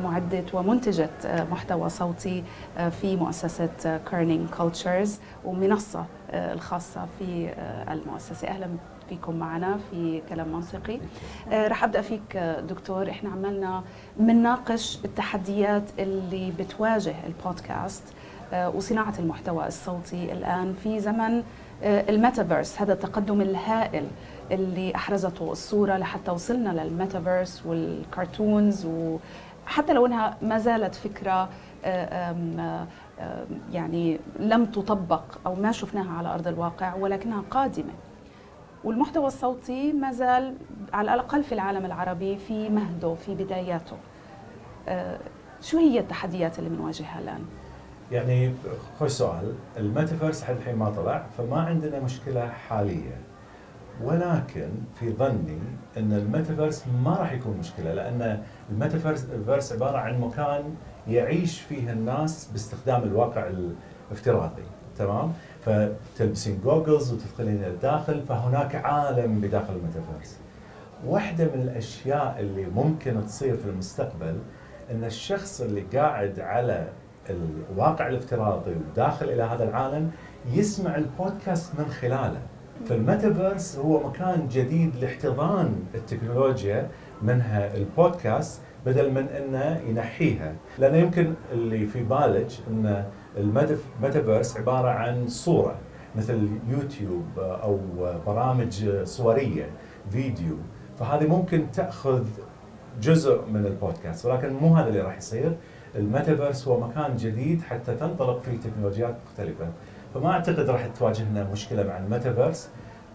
[0.04, 1.10] معدة ومنتجة
[1.52, 2.44] محتوى صوتي
[3.02, 7.54] في مؤسسة كيرنينج كولتشرز ومنصة الخاصة في
[7.92, 8.48] المؤسسة.
[8.48, 8.68] أهلا
[9.10, 11.00] فيكم معنا في كلام منطقي.
[11.52, 12.38] رح أبدأ فيك
[12.70, 13.10] دكتور.
[13.10, 13.84] إحنا عملنا
[14.18, 18.04] بنناقش التحديات اللي بتواجه البودكاست
[18.54, 21.44] وصناعة المحتوى الصوتي الآن في زمن
[21.84, 22.82] الميتافيرس.
[22.82, 24.08] هذا التقدم الهائل
[24.52, 31.50] اللي أحرزته الصورة لحتى وصلنا للميتافيرس وال cartoons وحتى لو إنها ما زالت فكرة
[33.72, 37.94] يعني لم تطبق أو ما شفناها على أرض الواقع ولكنها قادمة.
[38.84, 40.56] والمحتوى الصوتي ما زال
[40.94, 43.98] على الأقل في العالم العربي في مهده في بداياته.
[44.88, 45.20] آه،
[45.62, 47.46] شو هي التحديات اللي بنواجهها الآن؟
[48.12, 48.54] يعني
[49.00, 49.54] خوش سؤال.
[49.78, 53.18] الميتافيرس حد الحين ما طلع فما عندنا مشكلة حالية.
[54.04, 55.60] ولكن في ظني
[55.98, 60.76] إن الميتافيرس ما راح يكون مشكلة لأن الميتافيرس عبارة عن مكان
[61.08, 63.50] يعيش فيه الناس باستخدام الواقع
[64.12, 64.64] الافتراضي
[64.98, 65.34] تمام؟
[65.66, 70.38] فتلبسين goggles وتدخلين إلى الداخل فهناك عالم بداخل الميتافيرس.
[71.08, 74.38] واحدة من الأشياء اللي ممكن تصير في المستقبل
[74.92, 76.88] أن الشخص اللي قاعد على
[77.30, 80.12] الواقع الافتراضي وداخل إلى هذا العالم
[80.52, 82.40] يسمع البودكاست من خلاله.
[82.86, 86.90] فالميتافيرس هو مكان جديد لاحتضان التكنولوجيا
[87.22, 90.56] منها البودكاست بدل من إنه ينحيها.
[90.80, 93.06] لأنه يمكن اللي في بالك إن
[93.38, 95.76] الميتافيرس عبارة عن صورة
[96.16, 97.80] مثل يوتيوب أو
[98.28, 99.70] برامج صورية
[100.10, 100.58] فيديو.
[101.00, 102.26] فهذه ممكن تأخذ
[103.02, 104.26] جزء من البودكاست.
[104.26, 105.56] ولكن مو هذا اللي راح يصير.
[105.96, 109.68] الميتافيرس هو مكان جديد حتى تنطلق فيه تكنولوجيات مختلفة.
[110.14, 112.70] فما أعتقد راح تواجهنا مشكلة مع الميتافيرس.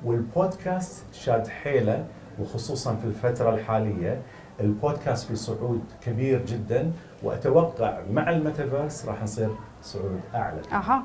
[0.05, 2.05] والبودكاست شاد حيله
[2.41, 4.23] وخصوصا في الفترة الحالية
[4.61, 6.93] البودكاست في صعود كبير جدا
[7.23, 9.51] وأتوقع مع الميتافيرس راح نصير
[9.83, 10.61] صعود أعلى.
[10.73, 11.03] أها.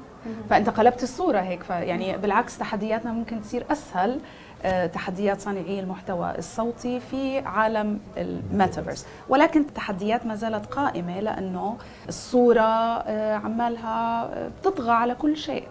[0.49, 4.19] فأنت قلبت الصورة هيك فيعني بالعكس تحدياتنا ممكن تصير أسهل
[4.65, 9.05] آه، تحديات صانعي المحتوى الصوتي في عالم الميتافيرس.
[9.29, 15.67] ولكن التحديات ما زالت قائمة لأنه الصورة آه، عمالها آه، بتطغى على كل شيء.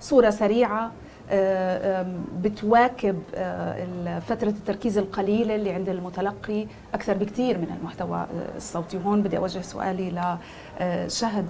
[0.00, 0.92] صورة سريعة
[2.42, 3.22] بتواكب
[4.28, 8.96] فترة التركيز القليلة اللي عند المتلقي أكثر بكثير من المحتوى الصوتي.
[8.96, 10.36] وهون بدي أوجه سؤالي
[10.80, 11.46] لشهد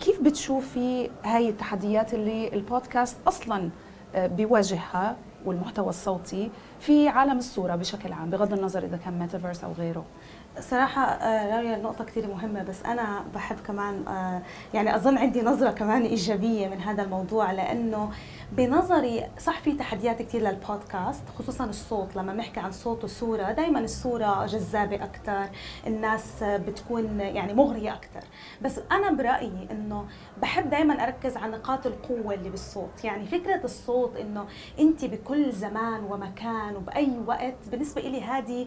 [0.00, 3.70] كيف بتشوفي هاي التحديات اللي البودكاست أصلاً
[4.16, 10.04] بيواجهها والمحتوى الصوتي في عالم الصورة بشكل عام بغض النظر إذا كان ميتافيرس أو غيره؟
[10.60, 14.42] صراحة آه، راوية النقطة كثير مهمة بس أنا بحب كمان آه،
[14.74, 18.10] يعني أظن عندي نظرة كمان إيجابية من هذا الموضوع لأنه
[18.52, 22.16] بنظري صح في تحديات كثير للبودكاست خصوصا الصوت.
[22.16, 25.48] لما بنحكي عن صوت وصورة دائما الصورة جذابة أكثر
[25.86, 28.20] الناس بتكون يعني مغرية أكثر
[28.62, 30.06] بس أنا برأيي إنه
[30.42, 33.04] بحب دائما أركز على نقاط القوة اللي بالصوت.
[33.04, 34.46] يعني فكرة الصوت إنه
[34.78, 38.66] أنت بكل زمان ومكان وبأي وقت بالنسبة لي هذه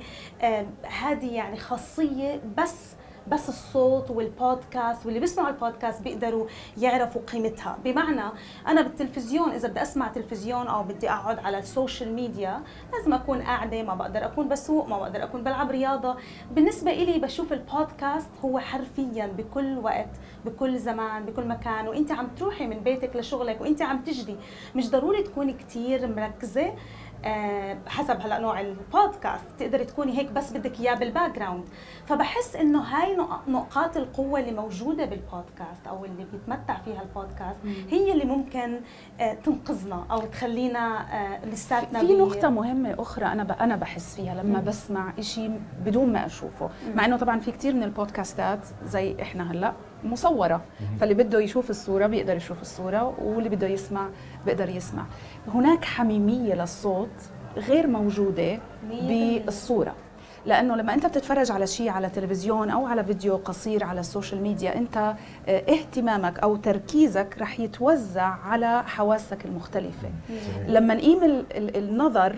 [1.02, 2.96] هذه يعني خاصية بس
[3.28, 7.78] بس الصوت والبودكاست واللي بيسمعوا البودكاست بيقدروا يعرفوا قيمتها.
[7.84, 8.24] بمعنى
[8.68, 12.62] أنا بالتلفزيون إذا بدي أسمع تلفزيون أو بدي أقعد على ال social media
[12.94, 16.16] لازم أكون قاعدة ما بقدر أكون بسوق ما بقدر أكون بلعب رياضة.
[16.52, 20.10] بالنسبة إلي بشوف البودكاست هو حرفيا بكل وقت
[20.46, 21.88] بكل زمان بكل مكان.
[21.88, 24.38] وانت عم تروحي من بيتك لشغلك وانت عم تجري
[24.76, 26.74] مش ضروري تكوني كثير مركزة.
[27.26, 31.64] آه، حسب هلا نوع البودكاست تقدري تكوني هيك بس بدك إياه بال background
[32.06, 38.26] فبحس إنه هاي نقاط القوة اللي موجودة بالبودكاست أو اللي بيتمتع فيها البودكاست هي اللي
[38.26, 38.80] ممكن
[39.20, 44.60] آه، تنقذنا أو تخلينا آه، لساتنا في نقطة مهمة أخرى أنا أنا بحس فيها لما
[44.60, 44.66] مم.
[44.66, 46.70] بسمع شيء بدون ما أشوفه.
[46.96, 50.62] مع إنه طبعا في كثير من البودكاستات زي إحنا هلأ مصورة.
[51.00, 54.10] فاللي بده يشوف الصورة بيقدر يشوف الصورة واللي بده يسمع
[54.46, 55.06] بيقدر يسمع.
[55.48, 57.10] هناك حميمية للصوت
[57.58, 58.60] غير موجودة
[59.08, 59.96] بالصورة.
[60.46, 64.42] لأنه لما أنت بتتفرج على شيء على تلفزيون أو على فيديو قصير على ال social
[64.42, 70.10] media أنت آه، اهتمامك أو تركيزك رح يتوزع على حواسك المختلفة.
[70.68, 72.36] لما نقيم النظر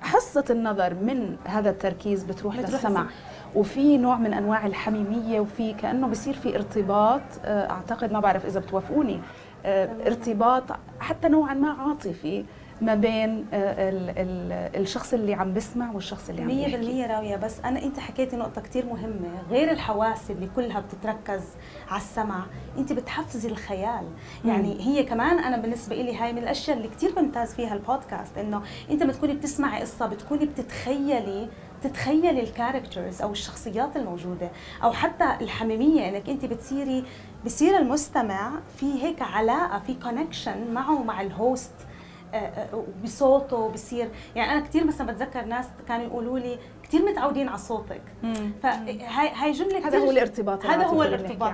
[0.00, 3.06] حصة النظر من هذا التركيز بتروح للسمع
[3.54, 8.60] وفي نوع من أنواع الحميمية وفي كأنه بصير في ارتباط آه، أعتقد ما بعرف إذا
[8.60, 9.20] بتوافقوني.
[9.64, 10.62] ارتباط
[11.00, 12.44] حتى نوعا ما عاطفي
[12.80, 17.36] ما بين آه، ال ال الشخص اللي عم بسمع والشخص اللي عم يحكي 100% راوية.
[17.36, 19.28] بس أنا أنت حكيتي نقطة كثير مهمة.
[19.50, 21.42] غير الحواس اللي كلها بتتركز
[21.88, 22.46] على السمع
[22.78, 24.04] أنت بتحفزي الخيال.
[24.44, 24.80] يعني مم.
[24.80, 29.02] هي كمان أنا بالنسبة لي هاي من الأشياء اللي كثير بمتاز فيها البودكاست إنه أنت
[29.02, 31.48] بتكوني بتسمعي قصة بتكوني بتتخيلي
[31.82, 34.50] تتخيلي ال characters أو الشخصيات الموجودة
[34.84, 37.04] أو حتى الحميمية إنك أنت بتصيري
[37.46, 41.72] بصير المستمع في هيك علاقة في connection معه مع ال host
[42.34, 44.08] آه، آه، بصوته بصير.
[44.36, 48.02] يعني أنا كثير مثلا بتذكر ناس كانوا يقولوا لي كثير متعودين على صوتك.
[48.62, 51.52] فهاي هاي جملة هذا هو الارتباط هذا هو الارتباط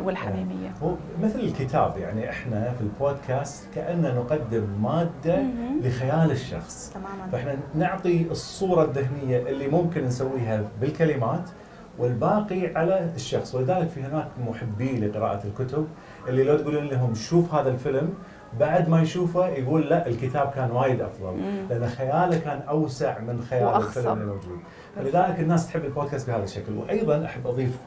[0.00, 0.74] والحميمية.
[0.82, 5.42] هو مثل الكتاب يعني إحنا في البودكاست كأننا نقدم مادة
[5.82, 6.92] لخيال الشخص.
[6.94, 7.28] تماما.
[7.32, 11.50] فإحنا نعطي الصورة الذهنية اللي ممكن نسويها بالكلمات
[11.98, 15.86] والباقي على الشخص ولذلك في هناك محبي لقراءة الكتب
[16.28, 18.14] اللي لو تقولون لهم شوف هذا الفيلم
[18.60, 21.36] بعد ما يشوفه يقول لا الكتاب كان وايد أفضل.
[21.70, 23.62] لأن خياله كان أوسع من خيال.
[23.76, 24.58] الفيلم الموجود
[24.96, 27.78] فلذلك الناس تحب البودكاست بهذا الشكل وأيضا أحب أضيف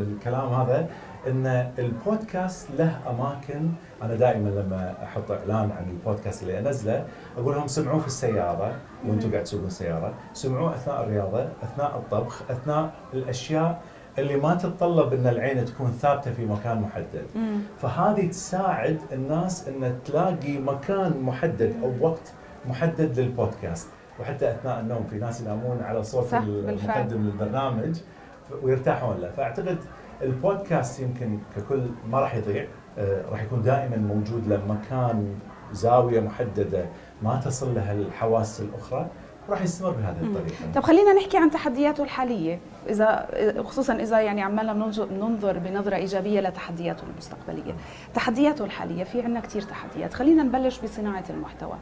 [0.00, 0.88] للكلام هذا
[1.26, 3.68] إن البودكاست له أماكن.
[4.02, 7.06] أنا دائما لما أحط إعلان عن البودكاست اللي أنزله
[7.38, 8.74] أقول لهم سمعوه في السيارة
[9.06, 13.82] وأنتم قاعد تسوقون السياره، سمعوه أثناء الرياضة، أثناء الطبخ، أثناء الأشياء
[14.18, 17.26] اللي ما تتطلب إن العين تكون ثابتة في مكان محدد.
[17.34, 17.58] مم.
[17.78, 22.32] فهذه تساعد الناس إن تلاقي مكان محدد أو وقت
[22.68, 23.88] محدد للبودكاست.
[24.20, 28.00] وحتى أثناء النوم في ناس ينامون على صوت المقدم للبرنامج
[28.62, 29.30] ويرتاحون له.
[29.30, 29.78] فأعتقد
[30.22, 32.66] البودكاست يمكن ككل ما راح يضيع
[32.98, 35.34] آه راح يكون دائما موجود له مكان
[35.72, 36.86] زاوية محددة
[37.22, 39.06] ما تصل لها الحواس الأخرى
[39.48, 40.72] راح يستمر بهذه الطريقة.
[40.74, 43.28] طب خلينا نحكي عن تحدياته الحالية إذا
[43.64, 44.72] خصوصا إذا يعني عمالنا
[45.20, 47.74] ننظر بنظرة إيجابية لتحدياته المستقبلية.
[48.14, 51.76] تحدياته الحالية في عندنا كثير تحديات، خلينا نبلش بصناعة المحتوى.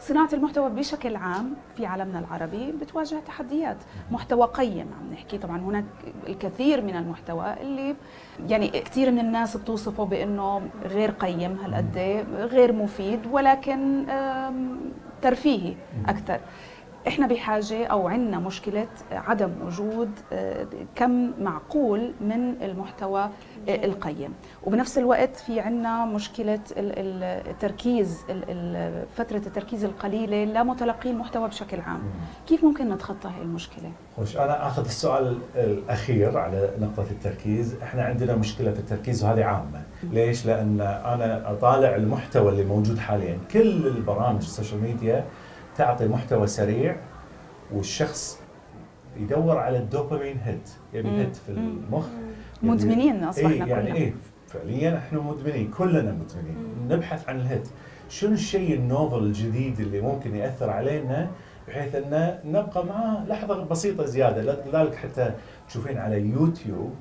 [0.00, 3.76] صناعة المحتوى بشكل عام في عالمنا العربي بتواجه تحديات.
[4.10, 5.38] محتوى قيم عم نحكي.
[5.38, 5.84] طبعا هناك
[6.28, 7.96] الكثير من المحتوى اللي
[8.48, 14.06] يعني كثير من الناس بتوصفه بأنه غير قيم هالقد غير مفيد ولكن
[15.22, 15.74] ترفيهي
[16.08, 16.40] أكثر.
[17.08, 23.30] إحنا بحاجة أو عندنا مشكلة عدم وجود آه، كم معقول من المحتوى
[23.68, 24.32] القيم.
[24.64, 25.60] وبنفس الوقت في
[26.72, 32.00] ال- ال- التركيز ال- ال- فترة التركيز القليلة لمتلقي المحتوى بشكل عام.
[32.46, 38.36] كيف ممكن نتخطى هاي المشكلة؟ خوش أنا آخذ السؤال الأخير على نقطة التركيز، إحنا عندنا
[38.36, 44.38] مشكلة في التركيز وهذه عامة، ليش؟ لأن أنا أطالع المحتوى اللي موجود حاليا، كل البرامج
[44.42, 45.24] ال social media
[45.76, 46.96] تعطي محتوى سريع
[47.72, 48.38] والشخص
[49.16, 51.16] يدور على ال dopamine hit، يبي مم.
[51.18, 51.48] hit في.
[51.48, 52.04] المخ.
[52.62, 53.94] مدمنين أصبحنا إيه يعني كلنا.
[53.96, 54.14] إيه
[54.46, 56.56] فعليا إحنا مدمنين كلنا مدمنين.
[56.88, 57.68] نبحث عن ال hit.
[58.08, 61.30] شنو الشيء ال novel الجديد اللي ممكن يأثر علينا
[61.68, 65.34] بحيث أن نبقى معاه لحظة بسيطة زيادة؟ لذلك حتى
[65.68, 66.94] تشوفين على يوتيوب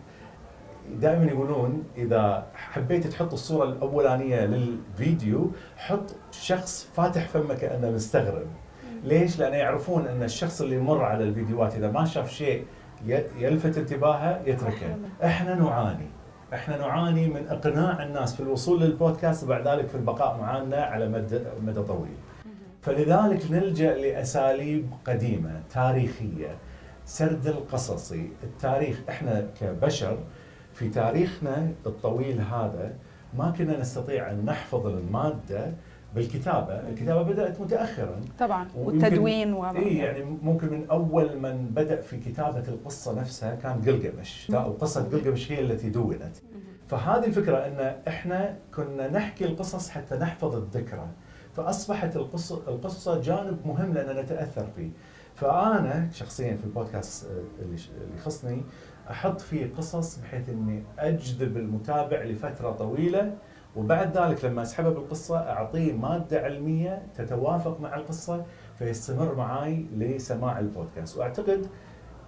[1.02, 8.48] دائما يقولون إذا حبيت تحط الصورة الأولانية للفيديو حط شخص فاتح فمه كأنه مستغرب.
[9.04, 12.66] ليش؟ لأن يعرفون أن الشخص اللي يمر على الفيديوهات إذا ما شاف شيء
[13.40, 14.98] يلفت انتباهه يتركه.
[15.24, 16.08] إحنا نعاني.
[16.54, 21.40] إحنا نعاني من اقناع الناس في الوصول للبودكاست وبعد ذلك في البقاء معنا على مدى
[21.62, 22.18] مدى طويل.
[22.82, 26.56] فلذلك نلجأ لأساليب قديمة تاريخية.
[27.06, 29.00] سرد القصصي التاريخ.
[29.10, 30.18] إحنا كبشر
[30.74, 32.94] في تاريخنا الطويل هذا
[33.38, 35.74] ما كنا نستطيع أن نحفظ المادة
[36.16, 38.22] بالكتابة، الكتابة بدأت متاخرا.
[38.40, 38.68] طبعا.
[38.76, 44.52] والتدوين و اي يعني ممكن من أول من بدأ في كتابة القصة نفسها كان قلقمش
[44.52, 46.36] أو قصه قلقمش هي التي دونت.
[46.88, 51.08] فهذه الفكرة إن إحنا كنا نحكي القصص حتى نحفظ الذكرى.
[51.56, 54.90] فأصبحت القصة القصة جانب مهم لأن نتأثر فيه.
[55.36, 57.30] فأنا شخصيا في البودكاست آه،
[57.64, 58.64] اللي اللي يخصني
[59.10, 63.34] أحط فيه قصص بحيث إني أجذب المتابع لفترة طويلة
[63.76, 68.46] وبعد ذلك لما اسحبه بالقصة أعطيه مادة علمية تتوافق مع القصة
[68.80, 71.18] فيستمر معي لسماع البودكاست.
[71.18, 71.68] وأعتقد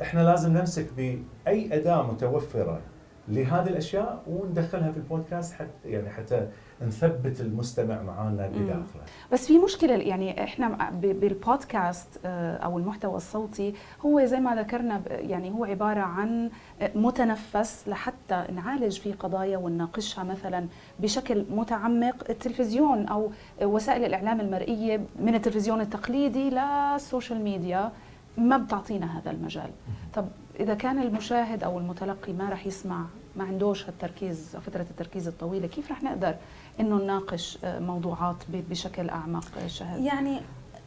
[0.01, 2.81] إحنا لازم نمسك بأي أداة متوفرة
[3.27, 6.47] لهذه الأشياء وندخلها في البودكاست حتى يعني حتى
[6.81, 8.83] نثبت المستمع معانا بداخله.
[9.31, 13.73] بس في مشكلة يعني إحنا بالبودكاست آه، أو المحتوى الصوتي
[14.05, 16.49] هو زي ما ذكرنا يعني هو عبارة عن
[16.81, 20.67] آه، متنفس لحتى نعالج فيه قضايا ونناقشها مثلا
[20.99, 22.15] بشكل متعمق.
[22.29, 23.31] التلفزيون أو
[23.61, 27.91] وسائل الإعلام المرئية من التلفزيون التقليدي للسوشيال ميديا
[28.37, 29.69] ما بتعطينا هذا المجال.
[30.13, 30.27] طب
[30.59, 35.91] إذا كان المشاهد أو المتلقي ما راح يسمع ما عندوش هالتركيز فترة التركيز الطويلة كيف
[35.91, 36.35] رح نقدر
[36.79, 38.35] إنه نناقش آه، موضوعات
[38.69, 40.41] بشكل أعمق آه، شهد؟ يعني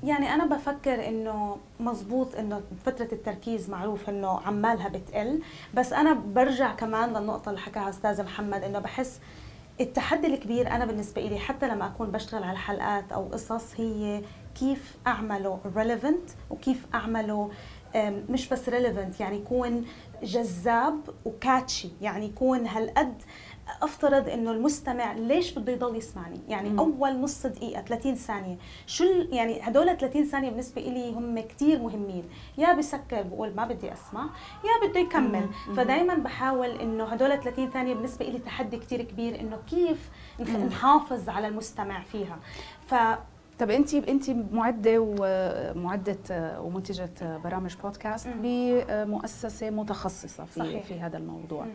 [0.05, 5.43] يعني أنا بفكر إنه مزبوط إنه فترة التركيز معروف إنه عمالها بتقل.
[5.75, 9.21] بس أنا برجع كمان للنقطة اللي حكاها أستاذ محمد إنه بحس
[9.81, 14.23] التحدي الكبير أنا بالنسبة لي حتى لما أكون بشتغل على حلقات أو قصص هي
[14.55, 17.51] كيف أعمله relevant وكيف أعمله
[18.29, 19.87] مش بس relevant يعني يكون
[20.23, 23.23] جذاب وكاتشي يعني يكون هالقد
[23.83, 26.79] أفترض إنه المستمع ليش بده يضل يسمعني يعني مم.
[26.79, 31.79] أول نص دقيقة 30 ثانية شو ال- يعني هدول 30 ثانية بالنسبة لي هم كتير
[31.83, 32.25] مهمين
[32.59, 34.27] يا بسكر بقول ما بدي أسمع
[34.65, 35.49] يا بده يكمل.
[35.77, 40.57] فدائما بحاول إنه هدول 30 ثانية بالنسبة لي تحدي كتير كبير إنه كيف مم.
[40.67, 42.39] نحافظ على المستمع فيها
[42.87, 42.95] ف
[43.59, 46.17] طب انت انت معدة ومعده
[46.61, 47.11] ومنتجة
[47.45, 48.29] برامج بودكاست.
[48.43, 50.83] بمؤسسة متخصصة في صحيح.
[50.83, 51.67] في هذا الموضوع.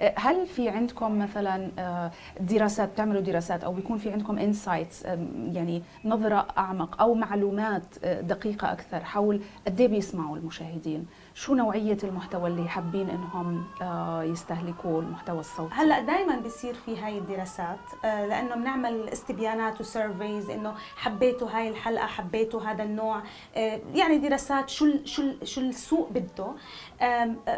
[0.00, 5.04] آه، هل في عندكم مثلا آه، دراسات بتعملوا دراسات أو بيكون في عندكم انسايتس
[5.52, 11.98] يعني نظرة أعمق أو معلومات آه، دقيقة أكثر حول قد إيه بيسمعوا المشاهدين شو نوعية
[12.04, 18.26] المحتوى اللي حابين إنهم آه، يستهلكوا المحتوى الصوتي؟ هلأ دائما بيصير في هاي الدراسات آه،
[18.26, 23.22] لأنه بنعمل استبيانات و surveys إنه حبيتوا هاي الحلقة حبيتوا هذا النوع
[23.56, 26.46] آه، يعني دراسات شو شو شو السوق بده.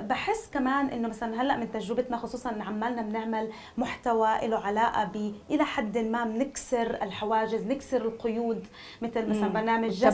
[0.01, 5.33] بحس كمان إنه مثلا هلأ من تجربتنا خصوصا إن عمالنا بنعمل محتوى له علاقة ب
[5.51, 8.66] إلى حد ما بنكسر الحواجز نكسر القيود
[9.03, 9.49] مثل مثلا.
[9.49, 10.09] برنامج جسدي.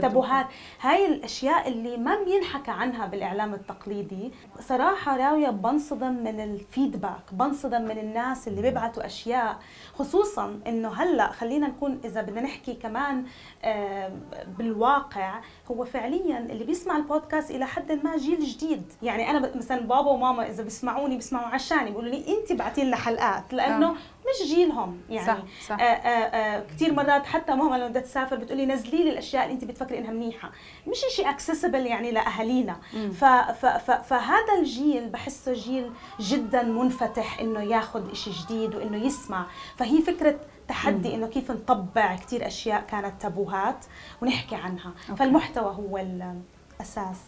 [0.00, 0.46] تابوهات
[0.80, 7.82] هاي الأشياء اللي ما بينحكى عنها بالإعلام التقليدي صراحة راوية بنصدم من ال feedback بنصدم
[7.82, 9.58] من الناس اللي بيبعتوا أشياء
[9.94, 13.24] خصوصا إنه هلأ خلينا نكون إذا بدنا نحكي كمان
[14.58, 18.57] بالواقع هو فعليا اللي بيسمع البودكاست إلى حد ما جيل جديد
[19.02, 23.52] يعني أنا مثلا بابا وماما إذا بيسمعوني بيسمعوا عشاني بيقولوا لي انت بعتي لنا حلقات
[23.52, 23.92] لأنه آه.
[24.28, 25.00] مش جيلهم.
[25.10, 25.80] يعني صح صح.
[25.80, 29.54] آه آه آه كثير مرات حتى ماما لما بدها تسافر بتقولي نزلي لي الأشياء اللي
[29.54, 30.50] انت بتفكري إنها منيحة.
[30.86, 32.76] مش شيء اكسسبل يعني لأهالينا.
[34.02, 39.46] فهذا الجيل بحسه جيل جدا منفتح إنه ياخذ شيء جديد وإنه يسمع.
[39.76, 43.84] فهي فكرة تحدي إنه كيف نطبع كثير أشياء كانت تابوهات
[44.22, 44.92] ونحكي عنها.
[45.10, 45.18] أوكي.
[45.18, 47.18] فالمحتوى هو الاساس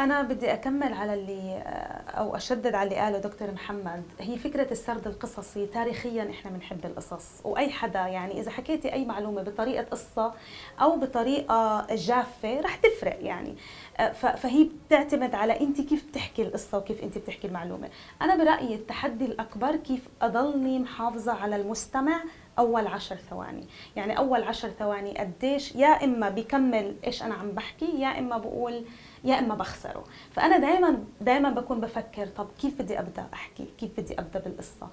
[0.00, 1.62] أنا بدي أكمل على اللي
[2.08, 4.02] أو أشدد على اللي قاله دكتور محمد.
[4.20, 9.42] هي فكرة السرد القصصي تاريخيا إحنا بنحب القصص وأي حدا يعني إذا حكيتي أي معلومة
[9.42, 10.34] بطريقة قصة
[10.80, 13.54] أو بطريقة جافة رح تفرق يعني.
[13.98, 17.88] ف- فهي بتعتمد على أنت كيف بتحكي القصة وكيف أنت بتحكي المعلومة.
[18.22, 22.22] أنا برأيي التحدي الأكبر كيف أضلني محافظة على المستمع
[22.58, 23.66] أول عشر ثواني.
[23.96, 28.84] يعني أول عشر ثواني قديش يا إما بكمل إيش أنا عم بحكي يا إما بقول
[29.28, 30.04] يا إما بخسره.
[30.32, 34.88] فأنا دائما دائما بكون بفكر طب كيف بدي أبدأ أحكي؟ كيف بدي أبدأ بالقصة؟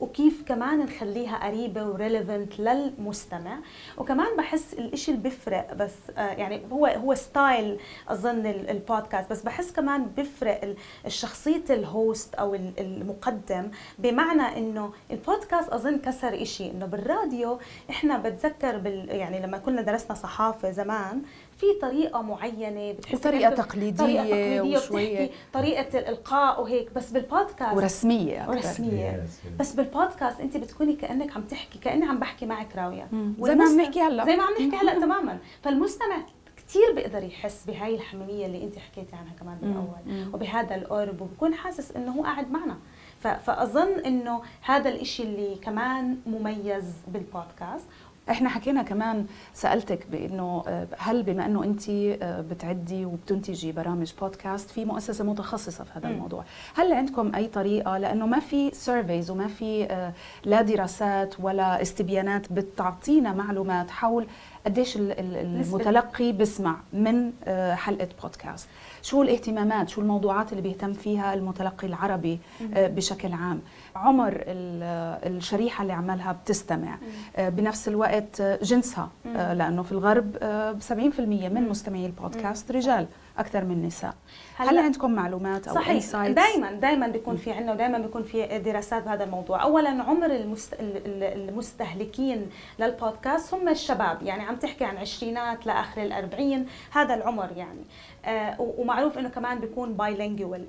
[0.00, 3.58] وكيف كمان نخليها قريبة وريليفنت للمستمع؟
[3.98, 9.42] وكمان بحس الإشي اللي بيفرق بس آه، يعني هو هو style أظن ال- البودكاست بس
[9.42, 10.76] بحس كمان بيفرق ال-
[11.06, 17.58] الشخصية ال host أو ال- المقدم بمعنى إنه البودكاست أظن كسر إشي إنه بالراديو
[17.90, 21.22] إحنا بتذكر بال يعني لما كنا درسنا صحافة زمان
[21.58, 26.92] في طريقة معينة بتحسي وطريقة كأنك- تقليدية طريقة تقليدية وشوية- وبتحكي طريقة الإلقاء وهيك.
[26.94, 28.50] بس بالبودكاست ورسمية أكثر.
[28.50, 29.22] ورسمية.
[29.26, 29.60] Yes.
[29.60, 33.08] بس بالبودكاست أنت بتكوني كأنك عم تحكي كأني عم بحكي معك راوية.
[33.40, 34.24] زي ما عم نحكي هلأ.
[34.24, 35.38] زي ما عم نحكي هلأ تماما.
[35.62, 36.16] فالمستمع
[36.56, 40.34] كثير بيقدر يحس بهاي الحميمية اللي أنت حكيتي عنها كمان بالأول.
[40.34, 42.76] وبهذا القرب وبكون حاسس إنه هو قاعد معنا.
[43.20, 47.84] فأظن إنه هذا الإشي اللي كمان مميز بالبودكاست
[48.30, 54.70] إحنا حكينا كمان سألتك بإنه آه، هل بما إنه أنت آه، بتعدي وبتنتجي برامج بودكاست
[54.70, 56.14] في مؤسسة متخصصة في هذا مم.
[56.14, 56.44] الموضوع.
[56.74, 60.12] هل عندكم أي طريقة؟ لأنه ما في سيرفيز وما في آه،
[60.44, 64.26] لا دراسات ولا استبيانات بتعطينا معلومات حول
[64.66, 67.32] قديش المتلقي بسمع من
[67.74, 68.68] حلقة بودكاست
[69.02, 72.38] شو الاهتمامات؟ شو الموضوعات اللي بيهتم فيها المتلقي العربي
[72.74, 73.60] بشكل عام؟
[73.98, 76.98] عمر ال- آه، الشريحة اللي عملها بتستمع.
[77.36, 79.10] آه، بنفس الوقت آه، جنسها.
[79.36, 83.06] آه، لأنه في الغرب آه، 70% من مستمعي البودكاست رجال
[83.38, 84.14] أكثر من نساء.
[84.56, 89.02] هل هلا- عندكم معلومات أو صحيح؟ دائما دائما بيكون في عندنا ودائما بيكون في دراسات
[89.04, 89.62] بهذا الموضوع.
[89.62, 90.72] اولا عمر المست...
[90.74, 92.46] ال- ال- المستهلكين
[92.78, 94.22] للبودكاست هم الشباب.
[94.22, 97.84] يعني عم تحكي عن عشرينات لآخر الأربعين هذا العمر يعني.
[98.24, 100.66] آه ومعروف إنه كمان بيكون bilingual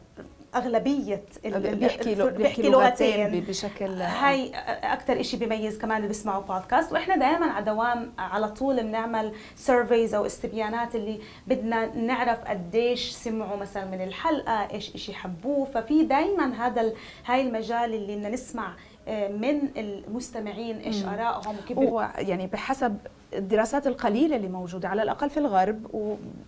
[0.55, 4.51] أغلبية ال- ال- بيحكي بيحكي لغتين بشكل هاي
[4.83, 10.15] أكثر شيء بيميز كمان اللي بيسمعوا بودكاست وإحنا دائما على دوام على طول بنعمل surveys
[10.15, 15.65] أو استبيانات اللي بدنا نعرف قديش سمعوا مثلا من الحلقة إيش شيء حبوه.
[15.65, 16.93] ففي دائما هذا ال-
[17.25, 18.73] هاي المجال اللي بدنا نسمع
[19.07, 21.03] آه، من المستمعين إيش.
[21.05, 22.97] آرائهم وكيف هو يعني بحسب
[23.33, 25.79] الدراسات القليلة اللي موجودة على الأقل في الغرب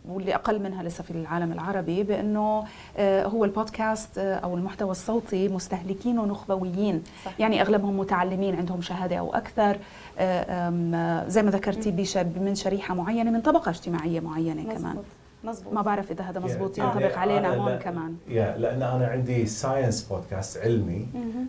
[0.10, 2.64] واللي أقل منها لسه في العالم العربي بأنه
[2.98, 7.32] آه، هو البودكاست آه، أو المحتوى الصوتي مستهلكينه نخبويين صح.
[7.40, 9.78] يعني أغلبهم متعلمين عندهم شهادة أو أكثر
[10.20, 14.76] آه، زي ما ذكرتي بشاب من شريحة معينة من طبقة اجتماعية معينة كمان.
[14.92, 15.06] مزبوط
[15.44, 18.16] مزبوط ما بعرف إذا هذا مزبوط يعني ينطبق علينا أنا- هون كمان.
[18.28, 21.48] يا لأن أنا عندي ساينس بودكاست علمي مهم.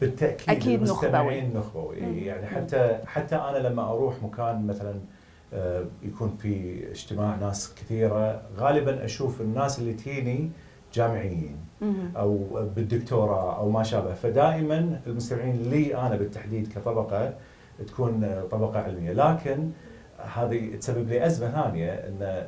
[0.00, 2.00] فبالتاكيد أكيد المستمعين نخبوي.
[2.00, 2.18] مم.
[2.18, 4.94] يعني حتى حتى أنا لما أروح مكان مثلا
[5.54, 10.50] آه، يكون في اجتماع ناس كثيرة غالبا أشوف الناس اللي تجيني
[10.94, 11.56] جامعيين.
[12.16, 12.38] أو
[12.76, 14.14] بالدكتوراه أو ما شابه.
[14.14, 17.34] فدائما المستمعين لي أنا بالتحديد كطبقة
[17.86, 19.12] تكون طبقة علمية.
[19.12, 19.70] لكن
[20.34, 22.46] هذه تسبب لي أزمة ثانية إن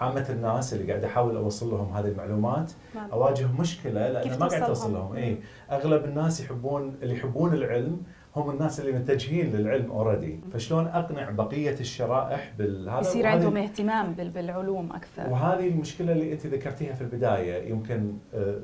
[0.00, 3.10] عامة الناس اللي قاعد أحاول أوصل لهم هذه المعلومات نعم.
[3.10, 5.16] أواجه مشكلة لأن ما قاعد؟ توصل لهم.
[5.16, 5.36] اي
[5.70, 8.02] أغلب الناس يحبون اللي يحبون العلم
[8.36, 14.30] هم الناس اللي متجهين للعلم اوريدي فشلون أقنع بقية الشرائح بالهذا يصير عندهم اهتمام بال-
[14.30, 15.30] بالعلوم أكثر.
[15.30, 17.70] وهذه المشكلة اللي أنت ذكرتيها في البداية.
[17.70, 18.58] يمكن آه،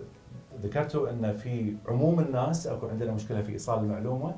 [0.63, 4.35] ذكرتوا إن في عموم الناس اكو عندنا مشكلة في إيصال المعلومة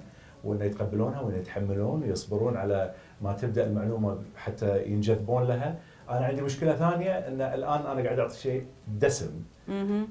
[0.47, 2.93] وان يتقبلونها وان يتحملون ويصبرون على
[3.23, 5.79] ما تبدأ المعلومة حتى ينجذبون لها.
[6.11, 8.67] أنا عندي مشكلة ثانية إن الآن أنا قاعد أعطي شيء
[8.99, 9.31] دسم.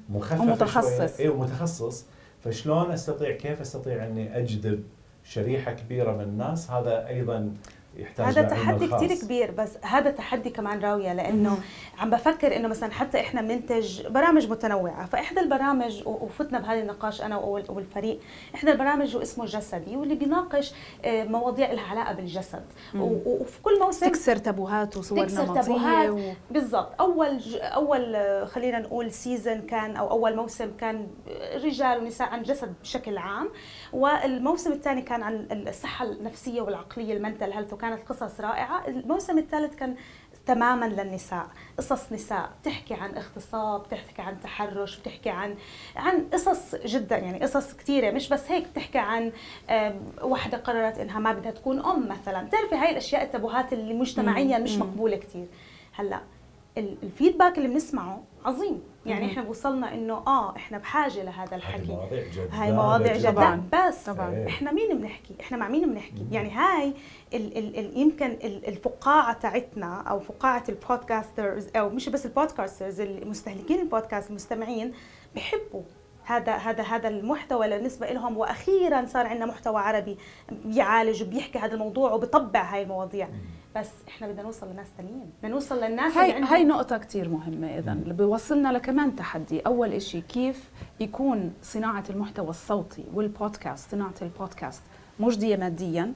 [0.08, 1.20] مخفف ومتخصص.
[1.20, 2.06] اي ومتخصص.
[2.44, 4.82] فشلون أستطيع كيف أستطيع إني أجذب
[5.24, 7.54] شريحة كبيرة من الناس؟ هذا أيضا
[7.98, 9.02] يحتاج هذا تحدي الخاص.
[9.04, 11.60] كثير كبير بس هذا تحدي كمان راوية لأنه مم.
[11.98, 17.36] عم بفكر إنه مثلا حتى إحنا بننتج برامج متنوعة فإحدى البرامج وفتنا بهذا النقاش أنا
[17.36, 18.20] وال- والفريق
[18.54, 20.72] إحدى البرامج اسمه جسدي واللي بيناقش
[21.04, 26.10] آه، مواضيع لها علاقة بالجسد وفي كل موسم تكسر تابوهات وصور تكسر نمطية تابوهات.
[26.10, 26.32] و...
[26.50, 27.56] بالضبط أول ج...
[27.62, 31.06] أول آه، خلينا نقول season كان أو أول موسم كان
[31.64, 33.48] رجال ونساء عن جسد بشكل عام
[33.92, 38.86] والموسم الثاني كان عن الصحة النفسية والعقلية ال mental health وكانت قصص رائعة.
[38.88, 39.96] الموسم الثالث كان
[40.46, 41.46] تماما للنساء
[41.78, 45.56] قصص نساء بتحكي عن اغتصاب بتحكي عن تحرش بتحكي عن
[45.96, 48.10] عن قصص جدا يعني قصص كثيرة.
[48.10, 49.32] مش بس هيك بتحكي عن
[50.22, 52.42] وحدة قررت إنها ما بدها تكون أم مثلا.
[52.42, 55.46] بتعرفي هاي الأشياء التبوهات اللي مجتمعيا مش مقبولة كثير.
[55.92, 56.20] هلأ
[56.78, 58.82] ال feedback اللي بنسمعه عظيم.
[59.06, 61.82] يعني إحنا وصلنا إنه آه إحنا بحاجة لهذا الحكي.
[61.82, 62.48] هاي مواضيع جدا.
[62.52, 63.30] هاي مواضيع جدا.
[63.30, 63.62] طبعاً.
[63.72, 64.30] بس طبعاً.
[64.34, 64.46] إيه.
[64.46, 66.92] إحنا مين بنحكي؟ إحنا مع مين بنحكي؟ يعني هاي
[67.34, 72.33] ال ال ال يمكن ال- الفقاعة تاعتنا أو فقاعة ال podcasters أو مش بس ال
[72.33, 74.92] podcasters المستهلكين البودكاست المستمعين
[75.36, 75.82] بحبوا
[76.26, 80.18] هذا هذا هذا المحتوى بالنسبة لهم وأخيرا صار عندنا محتوى عربي
[80.64, 83.28] بيعالج وبيحكي هذا الموضوع وبيطبع هاي المواضيع.
[83.76, 87.28] بس إحنا بدنا نوصل لناس ثانيين بدنا نوصل للناس اللي هاي عندهم هاي نقطة كتير
[87.28, 87.92] مهمة إذا.
[87.92, 90.70] اللي بيوصلنا لكمان تحدي، أول إشي كيف
[91.00, 94.82] يكون صناعة المحتوى الصوتي والبودكاست صناعة البودكاست
[95.20, 96.12] مجدية ماديا،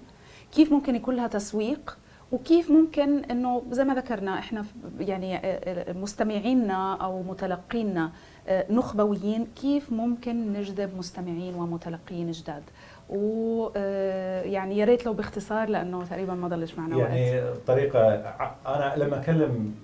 [0.53, 1.99] كيف ممكن يكون لها تسويق؟
[2.33, 4.65] وكيف ممكن إنه زي ما ذكرنا إحنا
[5.01, 8.13] يعني آه، آه، مستمعينا أو متلقينا
[8.51, 12.63] نخبويين كيف ممكن نجذب مستمعين ومتلقين جداد.
[13.09, 17.11] ويعني يا ريت لو باختصار لأنه تقريبا ما ضلش معنا وقت.
[17.11, 19.75] يعني طريقة ع- أنا لما أكلم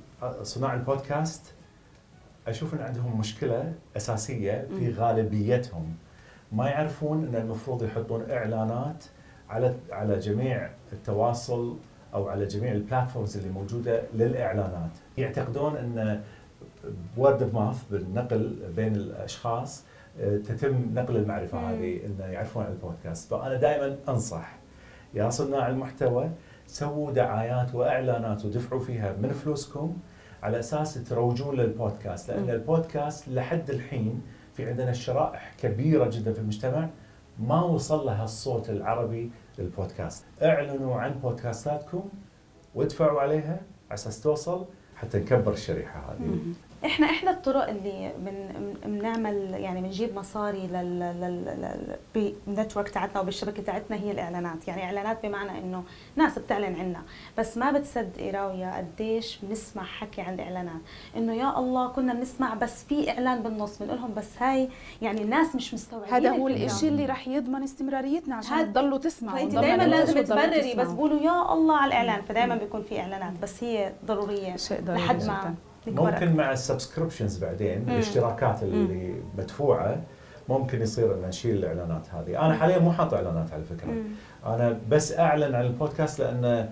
[0.43, 1.55] صناع البودكاست
[2.49, 5.95] أشوف إن عندهم مشكلة أساسية في غالبيتهم.
[6.53, 9.05] ما يعرفون إن المفروض يحطون إعلانات
[9.51, 11.77] على على جميع التواصل
[12.15, 14.91] أو على جميع ال platforms اللي موجودة للإعلانات.
[15.19, 16.23] يعتقدون إن
[17.17, 19.85] word of mouth بالنقل بين الأشخاص
[20.21, 21.59] آه، تتم نقل المعرفة.
[21.71, 24.57] هذه انه يعرفون عن البودكاست فانا دائما أنصح
[25.15, 26.31] يا صناع المحتوى
[26.67, 29.97] سووا دعايات وإعلانات ودفعوا فيها من فلوسكم
[30.43, 32.51] على أساس تروجون للبودكاست لأن.
[32.51, 34.23] البودكاست لحد الحين
[34.55, 36.89] في عندنا شرائح كبيرة جدا في المجتمع
[37.39, 42.09] ما وصل لها الصوت العربي للبودكاست إعلنوا عن بودكاستاتكم
[42.75, 43.61] وادفعوا عليها
[43.91, 44.65] على أساس توصل
[44.97, 46.39] حتى نكبر الشريحة هذه.
[46.85, 48.49] إحنا احدى الطرق اللي بن
[48.85, 55.85] بنعمل يعني بنجيب مصاري لل بالنتورك تاعتنا وبالشبكة تاعتنا هي الإعلانات، يعني إعلانات بمعنى إنه
[56.17, 57.03] ناس بتعلن عنا،
[57.39, 60.81] بس ما بتصدقي راوية قديش بنسمع حكي عن الإعلانات،
[61.17, 64.69] إنه يا الله كنا بنسمع بس في إعلان بالنص بنقول لهم بس هاي
[65.03, 66.49] يعني الناس مش مستوعبين هذا هو.
[66.49, 70.89] الإشي اللي رح يضمن استمراريتنا عشان تضلوا تسمعوا فانت دائما لازم تبرري بس.
[70.89, 75.19] بقولوا يا الله على الإعلان فدائما بيكون في إعلانات بس هي ضرورية شيء ضروري لحد
[75.19, 75.27] جداً.
[75.27, 75.55] ما نكبر
[75.87, 77.89] ممكن مع السبسكريبشنز بعدين مم.
[77.89, 79.97] الاشتراكات اللي مدفوعة
[80.49, 84.05] ممكن يصير إن نشيل الإعلانات هذه، أنا حاليا مو حاط إعلانات على فكرة، مم.
[84.47, 86.69] أنا بس أعلن عن البودكاست لأن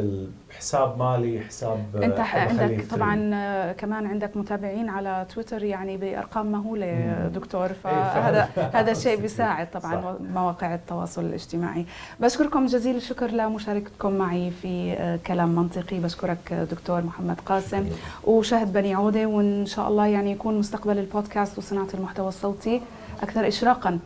[0.00, 2.84] الحساب مالي حساب أنت عندك.
[2.90, 7.28] طبعا آه، كمان عندك متابعين على تويتر يعني بأرقام مهولة.
[7.34, 7.68] دكتور.
[7.68, 9.80] فهذا هذا الشيء بيساعد صح.
[9.80, 11.86] طبعا مواقع التواصل الاجتماعي
[12.20, 17.88] بشكركم جزيل الشكر لمشاركتكم معي في آه، كلام منطقي بشكرك آه، دكتور محمد قاسم
[18.24, 22.82] وشاهد بني عودة وإن شاء الله يعني يكون مستقبل البودكاست وصناعة المحتوى الصوتي
[23.22, 23.98] أكثر اشراقا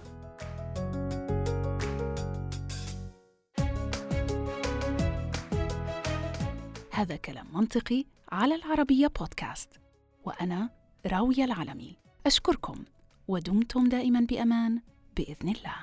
[7.03, 9.80] هذا كلام منطقي على العربية بودكاست.
[10.24, 10.70] وأنا
[11.07, 11.96] راوية العلمي.
[12.26, 12.84] أشكركم
[13.28, 14.80] ودمتم دائما بأمان
[15.16, 15.76] بإذن الله.